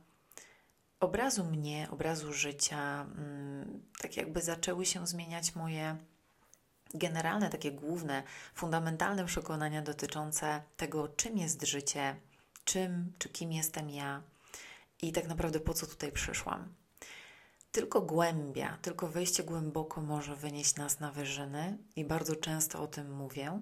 obrazu 1.00 1.44
mnie, 1.44 1.88
obrazu 1.91 2.34
życia. 2.34 3.01
Mm, 3.01 3.84
tak 4.01 4.18
jakby 4.18 4.41
zaczęły 4.41 4.86
się 4.86 5.08
zmieniać 5.08 5.56
moje 5.56 5.98
generalne, 6.94 7.50
takie 7.50 7.72
główne, 7.72 8.24
fundamentalne 8.56 9.25
przekonania 9.25 9.82
dotyczące 9.82 10.62
tego, 10.77 11.08
czym 11.08 11.38
jest 11.38 11.63
życie, 11.63 12.15
czym 12.65 13.13
czy 13.18 13.29
kim 13.29 13.51
jestem 13.51 13.89
ja 13.89 14.22
i 15.01 15.12
tak 15.12 15.27
naprawdę 15.27 15.60
po 15.60 15.74
co 15.74 15.88
tutaj 15.88 16.12
przyszłam. 16.12 16.78
Tylko 17.71 18.01
głębia, 18.01 18.77
tylko 18.81 19.07
wejście 19.07 19.43
głęboko 19.43 20.01
może 20.01 20.35
wynieść 20.35 20.75
nas 20.75 20.99
na 20.99 21.11
wyżyny, 21.11 21.77
i 21.95 22.05
bardzo 22.05 22.35
często 22.35 22.81
o 22.81 22.88
tym 22.88 23.13
mówię. 23.13 23.61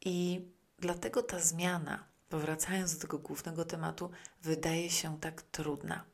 I 0.00 0.44
dlatego 0.78 1.22
ta 1.22 1.40
zmiana, 1.40 2.04
powracając 2.28 2.94
do 2.94 3.00
tego 3.00 3.18
głównego 3.18 3.64
tematu, 3.64 4.10
wydaje 4.42 4.90
się 4.90 5.20
tak 5.20 5.42
trudna, 5.42 6.04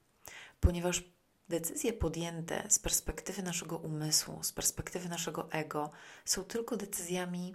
ponieważ 0.60 1.04
decyzje 1.48 1.92
podjęte 1.92 2.64
z 2.68 2.78
perspektywy 2.78 3.42
naszego 3.42 3.76
umysłu, 3.76 4.42
z 4.42 4.52
perspektywy 4.52 5.08
naszego 5.08 5.52
ego, 5.52 5.90
są 6.24 6.44
tylko 6.44 6.76
decyzjami 6.76 7.54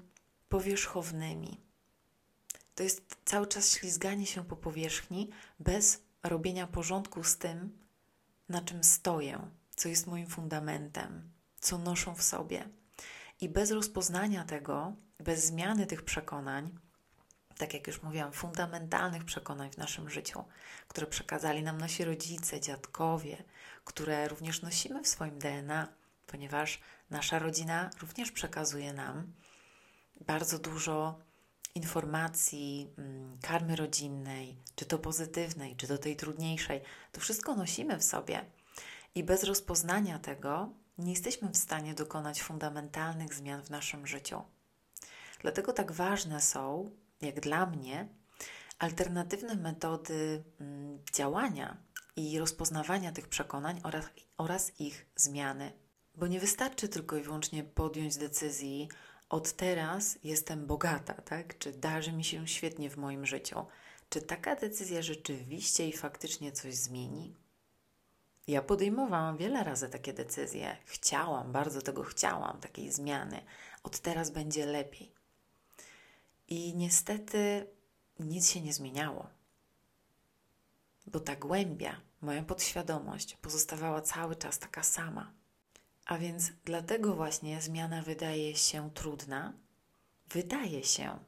powierzchownymi. 0.49 1.61
To 2.75 2.83
jest 2.83 3.17
cały 3.25 3.47
czas 3.47 3.71
ślizganie 3.71 4.25
się 4.25 4.45
po 4.45 4.55
powierzchni 4.55 5.29
bez 5.59 6.01
robienia 6.23 6.67
porządku 6.67 7.23
z 7.23 7.37
tym, 7.37 7.84
na 8.49 8.61
czym 8.61 8.83
stoję, 8.83 9.51
co 9.75 9.89
jest 9.89 10.07
moim 10.07 10.27
fundamentem, 10.27 11.31
co 11.59 11.77
noszę 11.77 12.15
w 12.15 12.21
sobie. 12.21 12.69
I 13.41 13.49
bez 13.49 13.71
rozpoznania 13.71 14.43
tego, 14.43 14.93
bez 15.19 15.45
zmiany 15.45 15.85
tych 15.85 16.01
przekonań, 16.01 16.79
tak 17.57 17.73
jak 17.73 17.87
już 17.87 18.03
mówiłam, 18.03 18.31
fundamentalnych 18.31 19.25
przekonań 19.25 19.71
w 19.71 19.77
naszym 19.77 20.09
życiu, 20.09 20.43
które 20.87 21.07
przekazali 21.07 21.63
nam 21.63 21.77
nasi 21.77 22.05
rodzice, 22.05 22.61
dziadkowie, 22.61 23.43
które 23.83 24.27
również 24.27 24.61
nosimy 24.61 25.03
w 25.03 25.07
swoim 25.07 25.39
DNA, 25.39 25.87
ponieważ 26.27 26.81
nasza 27.09 27.39
rodzina 27.39 27.89
również 28.01 28.31
przekazuje 28.31 28.93
nam 28.93 29.33
bardzo 30.21 30.59
dużo 30.59 31.19
informacji, 31.75 32.93
mm, 32.97 33.37
karmy 33.41 33.75
rodzinnej, 33.75 34.55
czy 34.75 34.85
to 34.85 34.99
pozytywnej, 34.99 35.75
czy 35.75 35.87
to 35.87 35.97
tej 35.97 36.15
trudniejszej. 36.15 36.81
To 37.11 37.21
wszystko 37.21 37.55
nosimy 37.55 37.97
w 37.97 38.03
sobie 38.03 38.45
i 39.15 39.23
bez 39.23 39.43
rozpoznania 39.43 40.19
tego 40.19 40.69
nie 40.97 41.11
jesteśmy 41.11 41.49
w 41.49 41.57
stanie 41.57 41.93
dokonać 41.93 42.41
fundamentalnych 42.41 43.33
zmian 43.33 43.63
w 43.63 43.69
naszym 43.69 44.07
życiu. 44.07 44.41
Dlatego 45.41 45.73
tak 45.73 45.91
ważne 45.91 46.41
są 46.41 46.91
jak 47.21 47.39
dla 47.39 47.65
mnie, 47.65 48.07
alternatywne 48.79 49.55
metody 49.55 50.43
mm, 50.59 50.99
działania 51.13 51.77
i 52.15 52.39
rozpoznawania 52.39 53.11
tych 53.11 53.27
przekonań 53.27 53.81
oraz, 53.83 54.05
oraz 54.37 54.79
ich 54.79 55.05
zmiany. 55.15 55.71
Bo 56.15 56.27
nie 56.27 56.39
wystarczy 56.39 56.89
tylko 56.89 57.17
i 57.17 57.21
wyłącznie 57.21 57.63
podjąć 57.63 58.17
decyzji, 58.17 58.89
od 59.29 59.53
teraz 59.53 60.17
jestem 60.23 60.65
bogata, 60.65 61.13
tak? 61.13 61.57
Czy 61.57 61.71
darzy 61.71 62.11
mi 62.11 62.23
się 62.23 62.47
świetnie 62.47 62.89
w 62.89 62.97
moim 62.97 63.25
życiu? 63.25 63.65
Czy 64.09 64.21
taka 64.21 64.55
decyzja 64.55 65.01
rzeczywiście 65.01 65.87
i 65.87 65.93
faktycznie 65.93 66.51
coś 66.51 66.75
zmieni? 66.75 67.35
Ja 68.47 68.61
podejmowałam 68.61 69.37
wiele 69.37 69.63
razy 69.63 69.89
takie 69.89 70.13
decyzje. 70.13 70.77
Chciałam, 70.85 71.51
bardzo 71.51 71.81
tego 71.81 72.03
chciałam, 72.03 72.59
takiej 72.59 72.91
zmiany. 72.91 73.41
Od 73.83 73.99
teraz 73.99 74.29
będzie 74.29 74.65
lepiej. 74.65 75.11
I 76.47 76.75
niestety 76.75 77.67
nic 78.19 78.49
się 78.49 78.61
nie 78.61 78.73
zmieniało, 78.73 79.27
bo 81.07 81.19
ta 81.19 81.35
głębia, 81.35 82.01
moja 82.21 82.43
podświadomość 82.43 83.35
pozostawała 83.35 84.01
cały 84.01 84.35
czas 84.35 84.59
taka 84.59 84.83
sama. 84.83 85.31
A 86.05 86.17
więc 86.17 86.51
dlatego 86.65 87.15
właśnie 87.15 87.61
zmiana 87.61 88.01
wydaje 88.01 88.55
się 88.55 88.89
trudna. 88.93 89.53
Wydaje 90.29 90.83
się, 90.83 91.19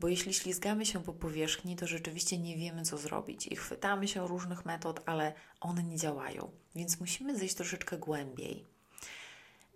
bo 0.00 0.08
jeśli 0.08 0.34
ślizgamy 0.34 0.86
się 0.86 1.02
po 1.04 1.12
powierzchni, 1.12 1.76
to 1.76 1.86
rzeczywiście 1.86 2.38
nie 2.38 2.56
wiemy, 2.56 2.82
co 2.82 2.98
zrobić 2.98 3.46
i 3.46 3.56
chwytamy 3.56 4.08
się 4.08 4.26
różnych 4.26 4.64
metod, 4.64 5.00
ale 5.06 5.32
one 5.60 5.82
nie 5.82 5.96
działają, 5.96 6.50
więc 6.74 7.00
musimy 7.00 7.38
zejść 7.38 7.54
troszeczkę 7.54 7.98
głębiej. 7.98 8.66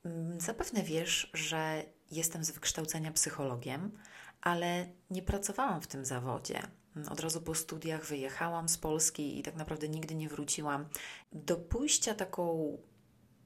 Mm, 0.04 0.40
zapewne 0.40 0.82
wiesz, 0.82 1.30
że 1.34 1.84
jestem 2.10 2.44
z 2.44 2.50
wykształcenia 2.50 3.12
psychologiem, 3.12 3.98
ale 4.40 4.88
nie 5.10 5.22
pracowałam 5.22 5.80
w 5.80 5.86
tym 5.86 6.04
zawodzie. 6.04 6.62
Od 7.10 7.20
razu 7.20 7.40
po 7.40 7.54
studiach 7.54 8.06
wyjechałam 8.06 8.68
z 8.68 8.78
Polski 8.78 9.38
i 9.38 9.42
tak 9.42 9.54
naprawdę 9.54 9.88
nigdy 9.88 10.14
nie 10.14 10.28
wróciłam. 10.28 10.88
Do 11.32 11.56
pójścia 11.56 12.14
taką 12.14 12.76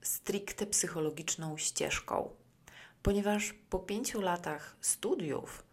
stricte 0.03 0.67
psychologiczną 0.67 1.57
ścieżką, 1.57 2.31
ponieważ 3.03 3.55
po 3.71 3.79
pięciu 3.79 4.21
latach 4.21 4.77
studiów 4.81 5.65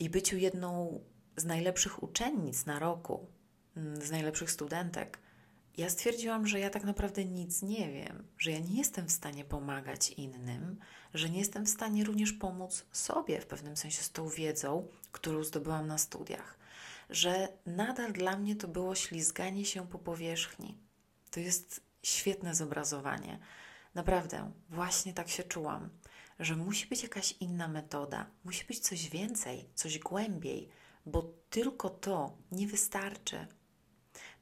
i 0.00 0.10
byciu 0.10 0.36
jedną 0.36 1.00
z 1.36 1.44
najlepszych 1.44 2.02
uczennic 2.02 2.66
na 2.66 2.78
roku, 2.78 3.26
mm, 3.76 4.02
z 4.02 4.10
najlepszych 4.10 4.50
studentek, 4.50 5.18
ja 5.76 5.90
stwierdziłam, 5.90 6.46
że 6.46 6.60
ja 6.60 6.70
tak 6.70 6.84
naprawdę 6.84 7.24
nic 7.24 7.62
nie 7.62 7.92
wiem, 7.92 8.26
że 8.38 8.50
ja 8.50 8.58
nie 8.58 8.78
jestem 8.78 9.06
w 9.06 9.12
stanie 9.12 9.44
pomagać 9.44 10.10
innym, 10.10 10.78
że 11.14 11.30
nie 11.30 11.38
jestem 11.38 11.66
w 11.66 11.70
stanie 11.70 12.04
również 12.04 12.32
pomóc 12.32 12.86
sobie 12.92 13.40
w 13.40 13.46
pewnym 13.46 13.76
sensie 13.76 14.02
z 14.02 14.10
tą 14.10 14.28
wiedzą, 14.28 14.88
którą 15.12 15.44
zdobyłam 15.44 15.86
na 15.86 15.98
studiach, 15.98 16.58
że 17.10 17.48
nadal 17.66 18.12
dla 18.12 18.36
mnie 18.36 18.56
to 18.56 18.68
było 18.68 18.94
ślizganie 18.94 19.64
się 19.64 19.88
po 19.88 19.98
powierzchni. 19.98 20.78
To 21.30 21.40
jest 21.40 21.80
świetne 22.02 22.54
zobrazowanie. 22.54 23.38
Naprawdę, 23.94 24.52
właśnie 24.68 25.14
tak 25.14 25.28
się 25.28 25.42
czułam, 25.42 25.90
że 26.38 26.56
musi 26.56 26.86
być 26.86 27.02
jakaś 27.02 27.34
inna 27.40 27.68
metoda, 27.68 28.26
musi 28.44 28.66
być 28.66 28.78
coś 28.78 29.08
więcej, 29.08 29.68
coś 29.74 29.98
głębiej, 29.98 30.68
bo 31.06 31.32
tylko 31.50 31.90
to 31.90 32.36
nie 32.52 32.66
wystarczy. 32.66 33.46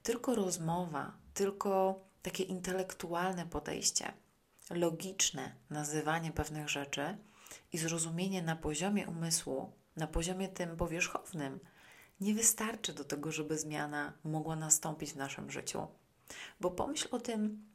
Tylko 0.03 0.35
rozmowa, 0.35 1.17
tylko 1.33 1.99
takie 2.21 2.43
intelektualne 2.43 3.45
podejście, 3.45 4.13
logiczne 4.69 5.55
nazywanie 5.69 6.31
pewnych 6.31 6.69
rzeczy 6.69 7.17
i 7.73 7.77
zrozumienie 7.77 8.41
na 8.41 8.55
poziomie 8.55 9.07
umysłu, 9.07 9.73
na 9.95 10.07
poziomie 10.07 10.47
tym 10.47 10.77
powierzchownym, 10.77 11.59
nie 12.21 12.33
wystarczy 12.33 12.93
do 12.93 13.03
tego, 13.03 13.31
żeby 13.31 13.57
zmiana 13.57 14.13
mogła 14.23 14.55
nastąpić 14.55 15.13
w 15.13 15.15
naszym 15.15 15.51
życiu. 15.51 15.87
Bo 16.59 16.71
pomyśl 16.71 17.07
o 17.11 17.19
tym, 17.19 17.69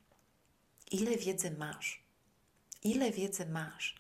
ile 0.90 1.16
wiedzy 1.16 1.50
masz, 1.50 2.04
ile 2.82 3.10
wiedzy 3.10 3.46
masz, 3.46 3.94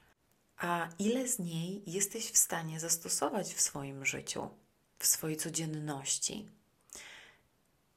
a 0.56 0.88
ile 0.98 1.28
z 1.28 1.38
niej 1.38 1.82
jesteś 1.86 2.30
w 2.30 2.36
stanie 2.36 2.80
zastosować 2.80 3.54
w 3.54 3.60
swoim 3.60 4.06
życiu, 4.06 4.50
w 4.98 5.06
swojej 5.06 5.36
codzienności. 5.36 6.48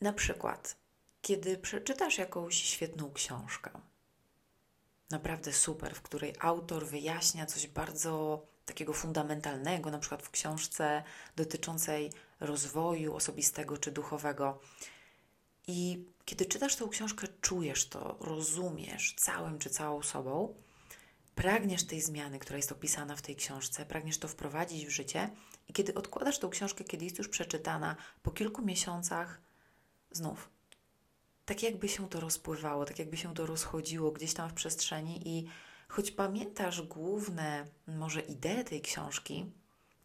Na 0.01 0.13
przykład, 0.13 0.75
kiedy 1.21 1.57
przeczytasz 1.57 2.17
jakąś 2.17 2.55
świetną 2.55 3.13
książkę, 3.13 3.71
naprawdę 5.09 5.53
super, 5.53 5.95
w 5.95 6.01
której 6.01 6.33
autor 6.39 6.87
wyjaśnia 6.87 7.45
coś 7.45 7.67
bardzo 7.67 8.45
takiego 8.65 8.93
fundamentalnego, 8.93 9.91
na 9.91 9.99
przykład 9.99 10.23
w 10.23 10.29
książce 10.29 11.03
dotyczącej 11.35 12.11
rozwoju 12.39 13.15
osobistego 13.15 13.77
czy 13.77 13.91
duchowego. 13.91 14.59
I 15.67 16.05
kiedy 16.25 16.45
czytasz 16.45 16.75
tę 16.75 16.87
książkę, 16.91 17.27
czujesz 17.41 17.89
to, 17.89 18.17
rozumiesz 18.19 19.13
całym 19.17 19.59
czy 19.59 19.69
całą 19.69 20.01
sobą, 20.01 20.55
pragniesz 21.35 21.83
tej 21.83 22.01
zmiany, 22.01 22.39
która 22.39 22.57
jest 22.57 22.71
opisana 22.71 23.15
w 23.15 23.21
tej 23.21 23.35
książce, 23.35 23.85
pragniesz 23.85 24.17
to 24.17 24.27
wprowadzić 24.27 24.85
w 24.85 24.89
życie, 24.89 25.29
i 25.67 25.73
kiedy 25.73 25.93
odkładasz 25.93 26.39
tę 26.39 26.49
książkę, 26.49 26.83
kiedy 26.83 27.05
jest 27.05 27.17
już 27.17 27.27
przeczytana, 27.27 27.95
po 28.23 28.31
kilku 28.31 28.61
miesiącach 28.61 29.41
znów. 30.11 30.49
Tak 31.45 31.63
jakby 31.63 31.89
się 31.89 32.09
to 32.09 32.19
rozpływało, 32.19 32.85
tak 32.85 32.99
jakby 32.99 33.17
się 33.17 33.33
to 33.33 33.45
rozchodziło 33.45 34.11
gdzieś 34.11 34.33
tam 34.33 34.49
w 34.49 34.53
przestrzeni. 34.53 35.37
I 35.37 35.47
choć 35.87 36.11
pamiętasz 36.11 36.81
główne 36.81 37.67
może 37.87 38.21
idee 38.21 38.63
tej 38.63 38.81
książki, 38.81 39.51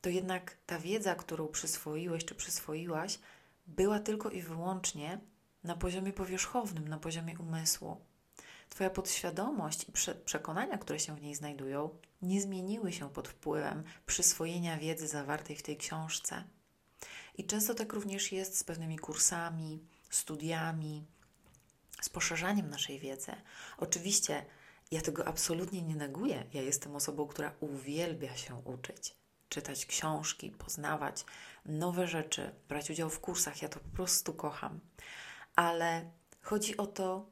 to 0.00 0.10
jednak 0.10 0.56
ta 0.66 0.78
wiedza, 0.78 1.14
którą 1.14 1.48
przyswoiłeś 1.48 2.24
czy 2.24 2.34
przyswoiłaś, 2.34 3.18
była 3.66 4.00
tylko 4.00 4.30
i 4.30 4.42
wyłącznie 4.42 5.20
na 5.64 5.76
poziomie 5.76 6.12
powierzchownym, 6.12 6.88
na 6.88 6.98
poziomie 6.98 7.38
umysłu. 7.38 8.00
Twoja 8.68 8.90
podświadomość 8.90 9.88
i 9.88 9.92
przekonania, 10.24 10.78
które 10.78 10.98
się 10.98 11.16
w 11.16 11.22
niej 11.22 11.34
znajdują, 11.34 11.98
nie 12.22 12.40
zmieniły 12.40 12.92
się 12.92 13.10
pod 13.10 13.28
wpływem 13.28 13.84
przyswojenia 14.06 14.78
wiedzy 14.78 15.08
zawartej 15.08 15.56
w 15.56 15.62
tej 15.62 15.76
książce. 15.76 16.44
I 17.38 17.44
często 17.44 17.74
tak 17.74 17.92
również 17.92 18.32
jest 18.32 18.58
z 18.58 18.64
pewnymi 18.64 18.98
kursami, 18.98 19.86
studiami, 20.10 21.06
z 22.00 22.08
poszerzaniem 22.08 22.70
naszej 22.70 22.98
wiedzy. 22.98 23.32
Oczywiście 23.78 24.44
ja 24.90 25.00
tego 25.00 25.26
absolutnie 25.26 25.82
nie 25.82 25.96
neguję. 25.96 26.46
Ja 26.52 26.62
jestem 26.62 26.96
osobą, 26.96 27.26
która 27.26 27.54
uwielbia 27.60 28.36
się 28.36 28.54
uczyć, 28.54 29.14
czytać 29.48 29.86
książki, 29.86 30.50
poznawać 30.50 31.24
nowe 31.66 32.06
rzeczy, 32.06 32.54
brać 32.68 32.90
udział 32.90 33.10
w 33.10 33.20
kursach. 33.20 33.62
Ja 33.62 33.68
to 33.68 33.80
po 33.80 33.96
prostu 33.96 34.34
kocham. 34.34 34.80
Ale 35.56 36.10
chodzi 36.40 36.76
o 36.76 36.86
to, 36.86 37.26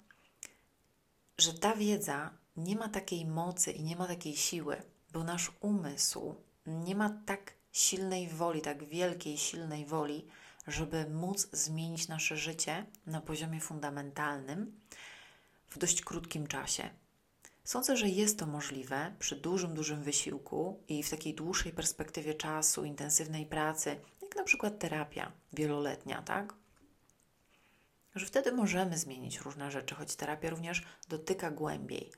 że 1.38 1.54
ta 1.54 1.76
wiedza 1.76 2.30
nie 2.56 2.76
ma 2.76 2.88
takiej 2.88 3.26
mocy 3.26 3.72
i 3.72 3.82
nie 3.82 3.96
ma 3.96 4.06
takiej 4.06 4.36
siły, 4.36 4.82
bo 5.12 5.24
nasz 5.24 5.52
umysł 5.60 6.34
nie 6.66 6.94
ma 6.94 7.10
tak 7.26 7.54
silnej 7.72 8.28
woli, 8.28 8.60
tak 8.60 8.84
wielkiej, 8.84 9.38
silnej 9.38 9.86
woli, 9.86 10.26
żeby 10.66 11.10
móc 11.10 11.48
zmienić 11.52 12.08
nasze 12.08 12.36
życie 12.36 12.86
na 13.06 13.20
poziomie 13.20 13.60
fundamentalnym 13.60 14.80
w 15.68 15.78
dość 15.78 16.02
krótkim 16.02 16.46
czasie. 16.46 16.90
Sądzę, 17.64 17.96
że 17.96 18.08
jest 18.08 18.38
to 18.38 18.46
możliwe 18.46 19.14
przy 19.18 19.36
dużym, 19.36 19.74
dużym 19.74 20.02
wysiłku 20.02 20.82
i 20.88 21.02
w 21.02 21.10
takiej 21.10 21.34
dłuższej 21.34 21.72
perspektywie 21.72 22.34
czasu, 22.34 22.84
intensywnej 22.84 23.46
pracy, 23.46 24.00
jak 24.22 24.36
na 24.36 24.44
przykład 24.44 24.78
terapia 24.78 25.32
wieloletnia, 25.52 26.22
tak? 26.22 26.54
Że 28.14 28.26
wtedy 28.26 28.52
możemy 28.52 28.98
zmienić 28.98 29.40
różne 29.40 29.70
rzeczy, 29.70 29.94
choć 29.94 30.16
terapia 30.16 30.50
również 30.50 30.82
dotyka 31.08 31.50
głębiej, 31.50 32.12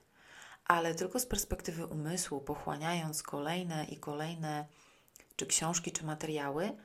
ale 0.64 0.94
tylko 0.94 1.20
z 1.20 1.26
perspektywy 1.26 1.86
umysłu, 1.86 2.40
pochłaniając 2.40 3.22
kolejne 3.22 3.84
i 3.84 3.96
kolejne 3.96 4.66
czy 5.36 5.46
książki, 5.46 5.92
czy 5.92 6.04
materiały, 6.04 6.76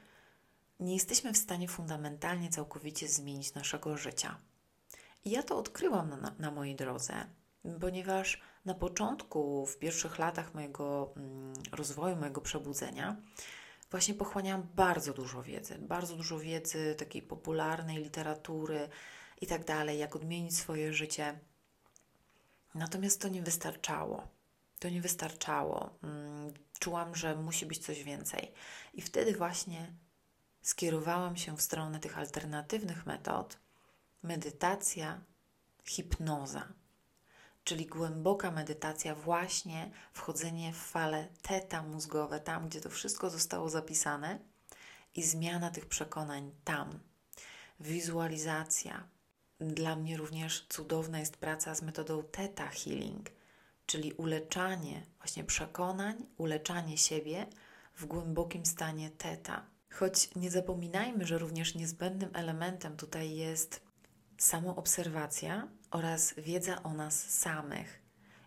nie 0.79 0.93
jesteśmy 0.93 1.33
w 1.33 1.37
stanie 1.37 1.67
fundamentalnie, 1.67 2.49
całkowicie 2.49 3.07
zmienić 3.07 3.53
naszego 3.53 3.97
życia. 3.97 4.37
I 5.25 5.31
ja 5.31 5.43
to 5.43 5.57
odkryłam 5.57 6.09
na, 6.09 6.35
na 6.39 6.51
mojej 6.51 6.75
drodze, 6.75 7.13
ponieważ 7.81 8.41
na 8.65 8.73
początku, 8.73 9.65
w 9.65 9.77
pierwszych 9.77 10.19
latach 10.19 10.53
mojego 10.53 11.13
mm, 11.17 11.53
rozwoju, 11.71 12.15
mojego 12.15 12.41
przebudzenia, 12.41 13.15
właśnie 13.91 14.13
pochłaniałam 14.13 14.67
bardzo 14.75 15.13
dużo 15.13 15.43
wiedzy, 15.43 15.77
bardzo 15.79 16.15
dużo 16.15 16.39
wiedzy 16.39 16.95
takiej 16.95 17.21
popularnej 17.21 17.97
literatury 17.97 18.89
i 19.41 19.47
tak 19.47 19.65
dalej, 19.65 19.99
jak 19.99 20.15
odmienić 20.15 20.57
swoje 20.57 20.93
życie. 20.93 21.39
Natomiast 22.75 23.21
to 23.21 23.27
nie 23.27 23.41
wystarczało. 23.41 24.27
To 24.79 24.89
nie 24.89 25.01
wystarczało. 25.01 25.97
Mm, 26.03 26.53
czułam, 26.79 27.15
że 27.15 27.35
musi 27.35 27.65
być 27.65 27.85
coś 27.85 28.03
więcej. 28.03 28.53
I 28.93 29.01
wtedy 29.01 29.33
właśnie 29.33 29.93
skierowałam 30.61 31.37
się 31.37 31.57
w 31.57 31.61
stronę 31.61 31.99
tych 31.99 32.17
alternatywnych 32.17 33.05
metod 33.05 33.59
medytacja, 34.23 35.21
hipnoza, 35.85 36.73
czyli 37.67 37.85
głęboka 37.85 38.51
medytacja, 38.51 39.15
właśnie 39.15 39.91
wchodzenie 40.13 40.73
w 40.73 40.77
fale 40.77 41.27
teta 41.41 41.83
mózgowe, 41.83 42.39
tam 42.39 42.67
gdzie 42.67 42.81
to 42.81 42.89
wszystko 42.89 43.29
zostało 43.29 43.69
zapisane 43.69 44.39
i 45.15 45.23
zmiana 45.23 45.69
tych 45.69 45.85
przekonań 45.85 46.51
tam. 46.63 46.99
Wizualizacja. 47.79 49.07
Dla 49.59 49.95
mnie 49.95 50.17
również 50.17 50.65
cudowna 50.69 51.19
jest 51.19 51.37
praca 51.37 51.75
z 51.75 51.81
metodą 51.81 52.23
teta 52.23 52.67
healing, 52.67 53.29
czyli 53.85 54.13
uleczanie 54.13 55.05
właśnie 55.17 55.43
przekonań, 55.43 56.25
uleczanie 56.37 56.97
siebie 56.97 57.47
w 57.95 58.05
głębokim 58.05 58.65
stanie 58.65 59.09
teta 59.09 59.65
Choć 59.89 60.35
nie 60.35 60.51
zapominajmy, 60.51 61.25
że 61.25 61.37
również 61.37 61.75
niezbędnym 61.75 62.29
elementem 62.33 62.97
tutaj 62.97 63.35
jest 63.35 63.86
samoobserwacja 64.37 65.67
oraz 65.91 66.33
wiedza 66.37 66.83
o 66.83 66.93
nas 66.93 67.29
samych. 67.29 68.01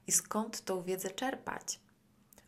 I 0.06 0.12
skąd 0.12 0.64
tą 0.64 0.82
wiedzę 0.82 1.10
czerpać? 1.10 1.80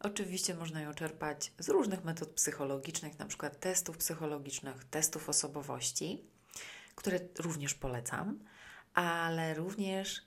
Oczywiście 0.01 0.55
można 0.55 0.81
ją 0.81 0.95
czerpać 0.95 1.53
z 1.59 1.69
różnych 1.69 2.05
metod 2.05 2.29
psychologicznych, 2.29 3.17
przykład 3.29 3.61
testów 3.61 3.97
psychologicznych, 3.97 4.85
testów 4.85 5.29
osobowości, 5.29 6.25
które 6.95 7.21
również 7.39 7.75
polecam, 7.75 8.39
ale 8.95 9.55
również 9.55 10.23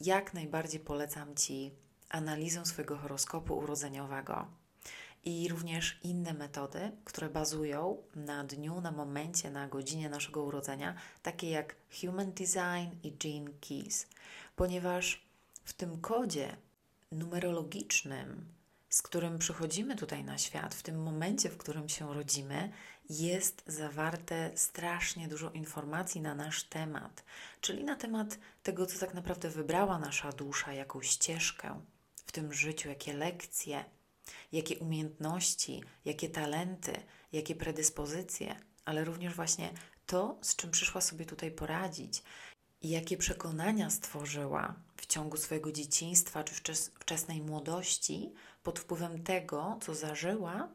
jak 0.00 0.34
najbardziej 0.34 0.80
polecam 0.80 1.34
Ci 1.34 1.74
analizę 2.08 2.66
swojego 2.66 2.96
horoskopu 2.96 3.56
urodzeniowego 3.56 4.61
i 5.24 5.48
również 5.48 5.98
inne 6.02 6.34
metody, 6.34 6.92
które 7.04 7.28
bazują 7.30 8.02
na 8.14 8.44
dniu, 8.44 8.80
na 8.80 8.92
momencie, 8.92 9.50
na 9.50 9.68
godzinie 9.68 10.08
naszego 10.08 10.42
urodzenia, 10.42 10.94
takie 11.22 11.50
jak 11.50 11.76
Human 12.00 12.32
Design 12.32 12.96
i 13.02 13.12
Gene 13.12 13.50
Keys, 13.60 14.06
ponieważ 14.56 15.26
w 15.64 15.72
tym 15.72 16.00
kodzie 16.00 16.56
numerologicznym 17.12 18.46
z 18.92 19.02
którym 19.02 19.38
przychodzimy 19.38 19.96
tutaj 19.96 20.24
na 20.24 20.38
świat, 20.38 20.74
w 20.74 20.82
tym 20.82 21.02
momencie, 21.02 21.50
w 21.50 21.56
którym 21.56 21.88
się 21.88 22.14
rodzimy, 22.14 22.72
jest 23.10 23.62
zawarte 23.66 24.50
strasznie 24.54 25.28
dużo 25.28 25.50
informacji 25.50 26.20
na 26.20 26.34
nasz 26.34 26.64
temat, 26.64 27.24
czyli 27.60 27.84
na 27.84 27.96
temat 27.96 28.38
tego, 28.62 28.86
co 28.86 28.98
tak 28.98 29.14
naprawdę 29.14 29.50
wybrała 29.50 29.98
nasza 29.98 30.32
dusza, 30.32 30.72
jaką 30.72 31.02
ścieżkę 31.02 31.80
w 32.26 32.32
tym 32.32 32.52
życiu, 32.52 32.88
jakie 32.88 33.12
lekcje, 33.12 33.84
jakie 34.52 34.78
umiejętności, 34.78 35.82
jakie 36.04 36.28
talenty, 36.28 36.92
jakie 37.32 37.54
predyspozycje, 37.54 38.56
ale 38.84 39.04
również 39.04 39.34
właśnie 39.34 39.70
to, 40.06 40.38
z 40.42 40.56
czym 40.56 40.70
przyszła 40.70 41.00
sobie 41.00 41.26
tutaj 41.26 41.50
poradzić 41.50 42.22
i 42.80 42.88
jakie 42.88 43.16
przekonania 43.16 43.90
stworzyła 43.90 44.74
w 44.96 45.06
ciągu 45.06 45.36
swojego 45.36 45.72
dzieciństwa 45.72 46.44
czy 46.44 46.54
wczesnej 47.00 47.42
młodości 47.42 48.32
pod 48.62 48.78
wpływem 48.78 49.22
tego, 49.22 49.78
co 49.82 49.94
zażyła 49.94 50.68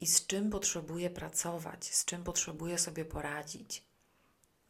i 0.00 0.06
z 0.06 0.26
czym 0.26 0.50
potrzebuje 0.50 1.10
pracować, 1.10 1.94
z 1.94 2.04
czym 2.04 2.24
potrzebuje 2.24 2.78
sobie 2.78 3.04
poradzić. 3.04 3.84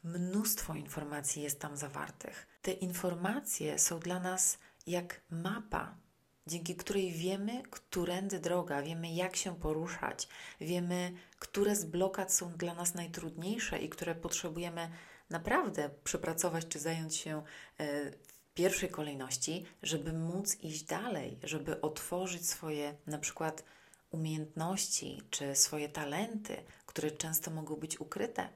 Mnóstwo 0.02 0.74
informacji 0.74 1.42
jest 1.42 1.60
tam 1.60 1.76
zawartych. 1.76 2.46
Te 2.62 2.72
informacje 2.72 3.78
są 3.78 3.98
dla 3.98 4.20
nas 4.20 4.58
jak 4.86 5.20
mapa, 5.30 5.96
dzięki 6.46 6.76
której 6.76 7.12
wiemy, 7.12 7.62
którędy 7.70 8.38
droga, 8.38 8.82
wiemy, 8.82 9.14
jak 9.14 9.36
się 9.36 9.56
poruszać, 9.56 10.28
wiemy, 10.60 11.12
które 11.38 11.76
z 11.76 11.84
blokad 11.84 12.32
są 12.32 12.52
dla 12.52 12.74
nas 12.74 12.94
najtrudniejsze 12.94 13.78
i 13.78 13.88
które 13.88 14.14
potrzebujemy 14.14 14.90
naprawdę 15.30 15.90
przepracować 16.04 16.66
czy 16.68 16.78
zająć 16.78 17.16
się 17.16 17.42
e, 17.78 18.10
w 18.10 18.54
pierwszej 18.54 18.88
kolejności, 18.88 19.64
żeby 19.82 20.12
móc 20.12 20.56
iść 20.62 20.82
dalej, 20.82 21.38
żeby 21.42 21.80
otworzyć 21.80 22.48
swoje 22.48 22.94
na 23.06 23.18
przykład 23.18 23.64
umiejętności 24.10 25.22
czy 25.30 25.56
swoje 25.56 25.88
talenty, 25.88 26.56
które 26.86 27.10
często 27.10 27.50
mogą 27.50 27.76
być 27.76 28.00
ukryte, 28.00 28.48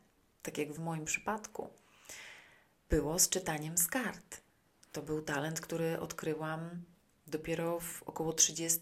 tak 0.43 0.59
jak 0.59 0.73
w 0.73 0.79
moim 0.79 1.05
przypadku. 1.05 1.71
Było 2.91 3.19
z 3.19 3.29
czytaniem 3.29 3.79
z 3.79 3.87
kart. 3.87 4.41
To 4.93 5.03
był 5.03 5.23
talent, 5.23 5.61
który 5.61 6.01
odkryłam 6.01 6.83
dopiero 7.29 7.81
w 7.81 8.03
około 8.03 8.33
30, 8.33 8.81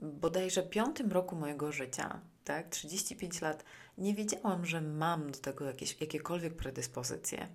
bodajże 0.00 0.62
5 0.62 1.00
roku 1.00 1.36
mojego 1.36 1.72
życia, 1.72 2.20
tak, 2.44 2.68
35 2.68 3.40
lat, 3.40 3.64
nie 3.98 4.14
wiedziałam, 4.14 4.66
że 4.66 4.80
mam 4.80 5.30
do 5.30 5.38
tego 5.38 5.64
jakieś, 5.64 6.00
jakiekolwiek 6.00 6.56
predyspozycje. 6.56 7.48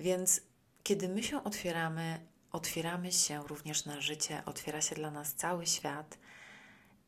Więc 0.00 0.40
kiedy 0.82 1.08
my 1.08 1.22
się 1.22 1.44
otwieramy, 1.44 2.26
otwieramy 2.52 3.12
się 3.12 3.42
również 3.46 3.84
na 3.84 4.00
życie, 4.00 4.42
otwiera 4.46 4.80
się 4.80 4.94
dla 4.94 5.10
nas 5.10 5.34
cały 5.34 5.66
świat 5.66 6.18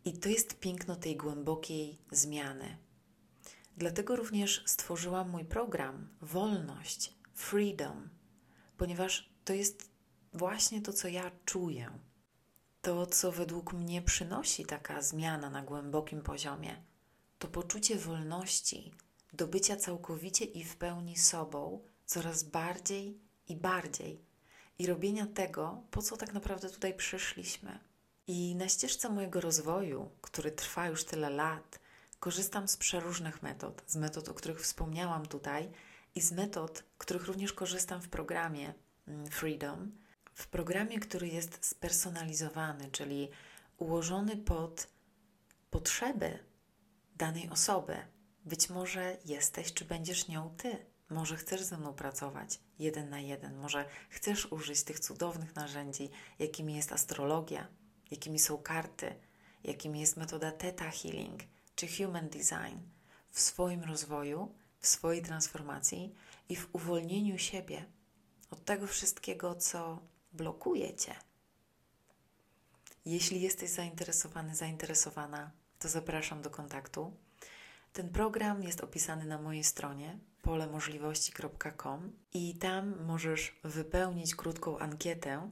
i 0.04 0.12
to 0.12 0.28
jest 0.28 0.61
piękno 0.61 0.96
tej 0.96 1.16
głębokiej 1.16 1.98
zmiany. 2.11 2.76
Dlatego 3.76 4.16
również 4.16 4.62
stworzyłam 4.66 5.30
mój 5.30 5.44
program 5.44 6.08
Wolność, 6.20 7.14
Freedom, 7.35 8.08
ponieważ 8.76 9.32
to 9.44 9.52
jest 9.52 9.90
właśnie 10.32 10.82
to, 10.82 10.92
co 10.92 11.08
ja 11.08 11.30
czuję. 11.44 11.90
To, 12.82 13.06
co 13.06 13.32
według 13.32 13.72
mnie 13.72 14.02
przynosi 14.02 14.66
taka 14.66 15.02
zmiana 15.02 15.50
na 15.50 15.62
głębokim 15.62 16.22
poziomie, 16.22 16.82
to 17.38 17.48
poczucie 17.48 17.96
wolności, 17.96 18.92
do 19.32 19.46
bycia 19.46 19.76
całkowicie 19.76 20.44
i 20.44 20.64
w 20.64 20.76
pełni 20.76 21.16
sobą, 21.16 21.80
coraz 22.06 22.42
bardziej 22.42 23.20
i 23.48 23.56
bardziej, 23.56 24.24
i 24.78 24.86
robienia 24.86 25.26
tego, 25.26 25.82
po 25.90 26.02
co 26.02 26.16
tak 26.16 26.32
naprawdę 26.32 26.70
tutaj 26.70 26.94
przyszliśmy. 26.94 27.78
I 28.26 28.54
na 28.54 28.68
ścieżce 28.68 29.08
mojego 29.08 29.40
rozwoju, 29.40 30.10
który 30.20 30.52
trwa 30.52 30.86
już 30.86 31.04
tyle 31.04 31.30
lat, 31.30 31.78
korzystam 32.20 32.68
z 32.68 32.76
przeróżnych 32.76 33.42
metod, 33.42 33.82
z 33.86 33.96
metod, 33.96 34.28
o 34.28 34.34
których 34.34 34.60
wspomniałam 34.60 35.26
tutaj, 35.26 35.70
i 36.14 36.20
z 36.20 36.32
metod, 36.32 36.84
których 36.98 37.26
również 37.26 37.52
korzystam 37.52 38.02
w 38.02 38.08
programie 38.08 38.74
mm, 39.08 39.26
Freedom, 39.26 39.92
w 40.34 40.46
programie, 40.46 40.98
który 40.98 41.28
jest 41.28 41.66
spersonalizowany, 41.66 42.90
czyli 42.90 43.28
ułożony 43.78 44.36
pod 44.36 44.86
potrzeby 45.70 46.38
danej 47.16 47.50
osoby. 47.50 47.96
Być 48.44 48.70
może 48.70 49.16
jesteś, 49.24 49.72
czy 49.72 49.84
będziesz 49.84 50.28
nią 50.28 50.54
ty. 50.56 50.86
Może 51.10 51.36
chcesz 51.36 51.62
ze 51.62 51.78
mną 51.78 51.94
pracować 51.94 52.60
jeden 52.78 53.10
na 53.10 53.20
jeden, 53.20 53.56
może 53.56 53.84
chcesz 54.08 54.52
użyć 54.52 54.82
tych 54.82 55.00
cudownych 55.00 55.54
narzędzi, 55.54 56.10
jakimi 56.38 56.76
jest 56.76 56.92
astrologia, 56.92 57.68
jakimi 58.10 58.38
są 58.38 58.58
karty, 58.58 59.14
jakimi 59.64 60.00
jest 60.00 60.16
metoda 60.16 60.52
Theta 60.52 60.90
Healing 60.90 61.42
czy 61.76 61.88
Human 61.88 62.28
Design 62.28 62.78
w 63.30 63.40
swoim 63.40 63.82
rozwoju, 63.84 64.54
w 64.78 64.86
swojej 64.86 65.22
transformacji 65.22 66.14
i 66.48 66.56
w 66.56 66.68
uwolnieniu 66.72 67.38
siebie 67.38 67.84
od 68.50 68.64
tego 68.64 68.86
wszystkiego, 68.86 69.54
co 69.54 69.98
blokuje 70.32 70.94
cię. 70.94 71.14
Jeśli 73.04 73.40
jesteś 73.40 73.70
zainteresowany, 73.70 74.54
zainteresowana, 74.54 75.50
to 75.78 75.88
zapraszam 75.88 76.42
do 76.42 76.50
kontaktu. 76.50 77.16
Ten 77.92 78.08
program 78.08 78.62
jest 78.62 78.80
opisany 78.80 79.24
na 79.24 79.38
mojej 79.38 79.64
stronie 79.64 80.18
polemożliwości.com 80.42 82.12
i 82.32 82.54
tam 82.54 83.04
możesz 83.04 83.60
wypełnić 83.64 84.34
krótką 84.34 84.78
ankietę 84.78 85.50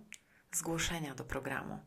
zgłoszenia 0.53 1.15
do 1.15 1.25
programu. 1.25 1.79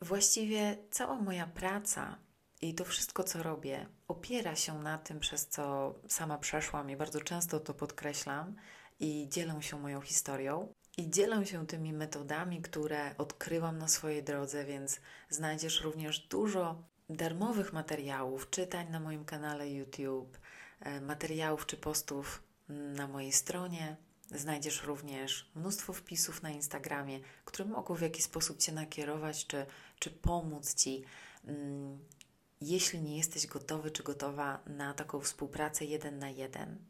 Właściwie 0.00 0.76
cała 0.90 1.20
moja 1.20 1.46
praca 1.46 2.18
i 2.60 2.74
to 2.74 2.84
wszystko, 2.84 3.24
co 3.24 3.42
robię, 3.42 3.86
opiera 4.08 4.56
się 4.56 4.78
na 4.78 4.98
tym, 4.98 5.20
przez 5.20 5.46
co 5.46 5.94
sama 6.08 6.38
przeszłam 6.38 6.90
i 6.90 6.96
bardzo 6.96 7.20
często 7.20 7.60
to 7.60 7.74
podkreślam 7.74 8.56
i 9.00 9.28
dzielę 9.28 9.62
się 9.62 9.80
moją 9.80 10.00
historią. 10.00 10.74
I 10.96 11.10
dzielę 11.10 11.46
się 11.46 11.66
tymi 11.66 11.92
metodami, 11.92 12.62
które 12.62 13.14
odkryłam 13.18 13.78
na 13.78 13.88
swojej 13.88 14.22
drodze, 14.22 14.64
więc 14.64 15.00
znajdziesz 15.28 15.80
również 15.80 16.18
dużo 16.18 16.82
darmowych 17.10 17.72
materiałów, 17.72 18.50
czytań 18.50 18.90
na 18.90 19.00
moim 19.00 19.24
kanale 19.24 19.70
YouTube, 19.70 20.38
e, 20.80 21.00
materiałów 21.00 21.66
czy 21.66 21.76
postów 21.76 22.42
na 22.68 23.08
mojej 23.08 23.32
stronie. 23.32 23.96
Znajdziesz 24.30 24.82
również 24.82 25.50
mnóstwo 25.54 25.92
wpisów 25.92 26.42
na 26.42 26.50
Instagramie, 26.50 27.20
które 27.44 27.68
mogą 27.68 27.94
w 27.94 28.00
jakiś 28.00 28.24
sposób 28.24 28.58
Cię 28.58 28.72
nakierować 28.72 29.46
czy, 29.46 29.66
czy 29.98 30.10
pomóc 30.10 30.74
Ci, 30.74 31.04
mm, 31.44 31.98
jeśli 32.60 33.02
nie 33.02 33.16
jesteś 33.16 33.46
gotowy 33.46 33.90
czy 33.90 34.02
gotowa 34.02 34.60
na 34.66 34.94
taką 34.94 35.20
współpracę 35.20 35.84
jeden 35.84 36.18
na 36.18 36.30
jeden. 36.30 36.89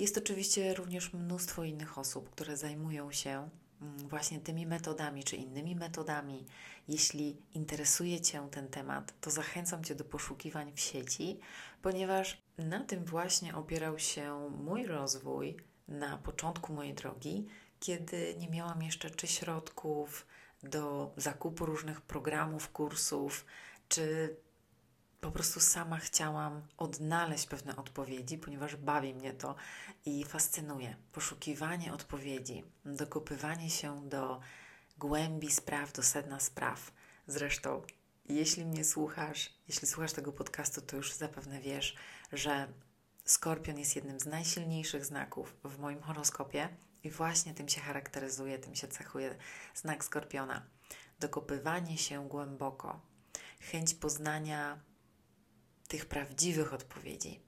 Jest 0.00 0.18
oczywiście 0.18 0.74
również 0.74 1.12
mnóstwo 1.12 1.64
innych 1.64 1.98
osób, 1.98 2.30
które 2.30 2.56
zajmują 2.56 3.12
się 3.12 3.48
mm, 3.82 4.08
właśnie 4.08 4.40
tymi 4.40 4.66
metodami 4.66 5.24
czy 5.24 5.36
innymi 5.36 5.76
metodami. 5.76 6.46
Jeśli 6.88 7.36
interesuje 7.54 8.20
Cię 8.20 8.48
ten 8.50 8.68
temat, 8.68 9.14
to 9.20 9.30
zachęcam 9.30 9.84
Cię 9.84 9.94
do 9.94 10.04
poszukiwań 10.04 10.72
w 10.74 10.80
sieci, 10.80 11.40
ponieważ 11.82 12.42
na 12.58 12.84
tym 12.84 13.04
właśnie 13.04 13.54
opierał 13.54 13.98
się 13.98 14.50
mój 14.50 14.86
rozwój 14.86 15.56
na 15.88 16.18
początku 16.18 16.72
mojej 16.72 16.94
drogi, 16.94 17.46
kiedy 17.80 18.34
nie 18.38 18.48
miałam 18.48 18.82
jeszcze 18.82 19.10
czy 19.10 19.26
środków 19.26 20.26
do 20.62 21.12
zakupu 21.16 21.66
różnych 21.66 22.00
programów, 22.00 22.72
kursów, 22.72 23.44
czy 23.88 24.36
po 25.20 25.30
prostu 25.30 25.60
sama 25.60 25.98
chciałam 25.98 26.62
odnaleźć 26.76 27.46
pewne 27.46 27.76
odpowiedzi, 27.76 28.38
ponieważ 28.38 28.76
bawi 28.76 29.14
mnie 29.14 29.32
to 29.32 29.54
i 30.04 30.24
fascynuje. 30.24 30.96
Poszukiwanie 31.12 31.92
odpowiedzi, 31.92 32.64
dokopywanie 32.84 33.70
się 33.70 34.08
do 34.08 34.40
głębi 34.98 35.50
spraw, 35.50 35.92
do 35.92 36.02
sedna 36.02 36.40
spraw. 36.40 36.92
Zresztą, 37.26 37.82
jeśli 38.28 38.64
mnie 38.64 38.84
słuchasz, 38.84 39.54
jeśli 39.68 39.88
słuchasz 39.88 40.12
tego 40.12 40.32
podcastu, 40.32 40.80
to 40.80 40.96
już 40.96 41.12
zapewne 41.12 41.60
wiesz, 41.60 41.96
że 42.32 42.68
Skorpion 43.24 43.78
jest 43.78 43.96
jednym 43.96 44.20
z 44.20 44.26
najsilniejszych 44.26 45.04
znaków 45.04 45.56
w 45.64 45.78
moim 45.78 46.02
horoskopie 46.02 46.68
i 47.04 47.10
właśnie 47.10 47.54
tym 47.54 47.68
się 47.68 47.80
charakteryzuje, 47.80 48.58
tym 48.58 48.74
się 48.74 48.88
cechuje 48.88 49.36
znak 49.74 50.04
Skorpiona. 50.04 50.66
Dokopywanie 51.20 51.98
się 51.98 52.28
głęboko, 52.28 53.00
chęć 53.60 53.94
poznania 53.94 54.89
tych 55.90 56.06
prawdziwych 56.06 56.72
odpowiedzi. 56.72 57.40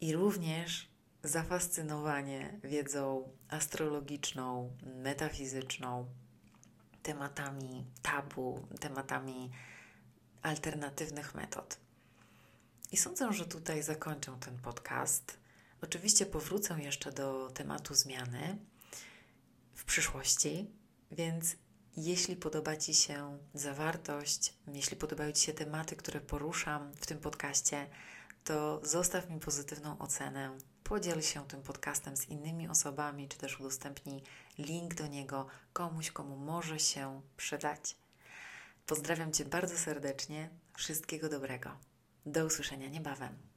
I 0.00 0.12
również 0.12 0.88
zafascynowanie 1.22 2.60
wiedzą 2.64 3.32
astrologiczną, 3.48 4.76
metafizyczną, 4.82 6.06
tematami 7.02 7.84
tabu, 8.02 8.66
tematami 8.80 9.50
alternatywnych 10.42 11.34
metod. 11.34 11.78
I 12.92 12.96
sądzę, 12.96 13.32
że 13.32 13.46
tutaj 13.46 13.82
zakończę 13.82 14.36
ten 14.40 14.58
podcast. 14.58 15.38
Oczywiście 15.82 16.26
powrócę 16.26 16.82
jeszcze 16.82 17.12
do 17.12 17.50
tematu 17.54 17.94
zmiany 17.94 18.58
w 19.74 19.84
przyszłości, 19.84 20.70
więc 21.10 21.56
Jeśli 21.96 22.36
podoba 22.36 22.76
Ci 22.76 22.94
się 22.94 23.38
zawartość, 23.54 24.54
jeśli 24.72 24.96
podobają 24.96 25.32
Ci 25.32 25.46
się 25.46 25.52
tematy, 25.52 25.96
które 25.96 26.20
poruszam 26.20 26.92
w 26.92 27.06
tym 27.06 27.18
podcaście, 27.18 27.86
to 28.44 28.80
zostaw 28.84 29.30
mi 29.30 29.40
pozytywną 29.40 29.98
ocenę. 29.98 30.58
Podziel 30.84 31.22
się 31.22 31.48
tym 31.48 31.62
podcastem 31.62 32.16
z 32.16 32.28
innymi 32.28 32.68
osobami, 32.68 33.28
czy 33.28 33.38
też 33.38 33.60
udostępnij 33.60 34.22
link 34.58 34.94
do 34.94 35.06
niego 35.06 35.46
komuś, 35.72 36.10
komu 36.10 36.36
może 36.36 36.78
się 36.78 37.22
przydać. 37.36 37.96
Pozdrawiam 38.86 39.32
Cię 39.32 39.44
bardzo 39.44 39.78
serdecznie. 39.78 40.50
Wszystkiego 40.76 41.28
dobrego. 41.28 41.70
Do 42.26 42.46
usłyszenia 42.46 42.88
niebawem. 42.88 43.55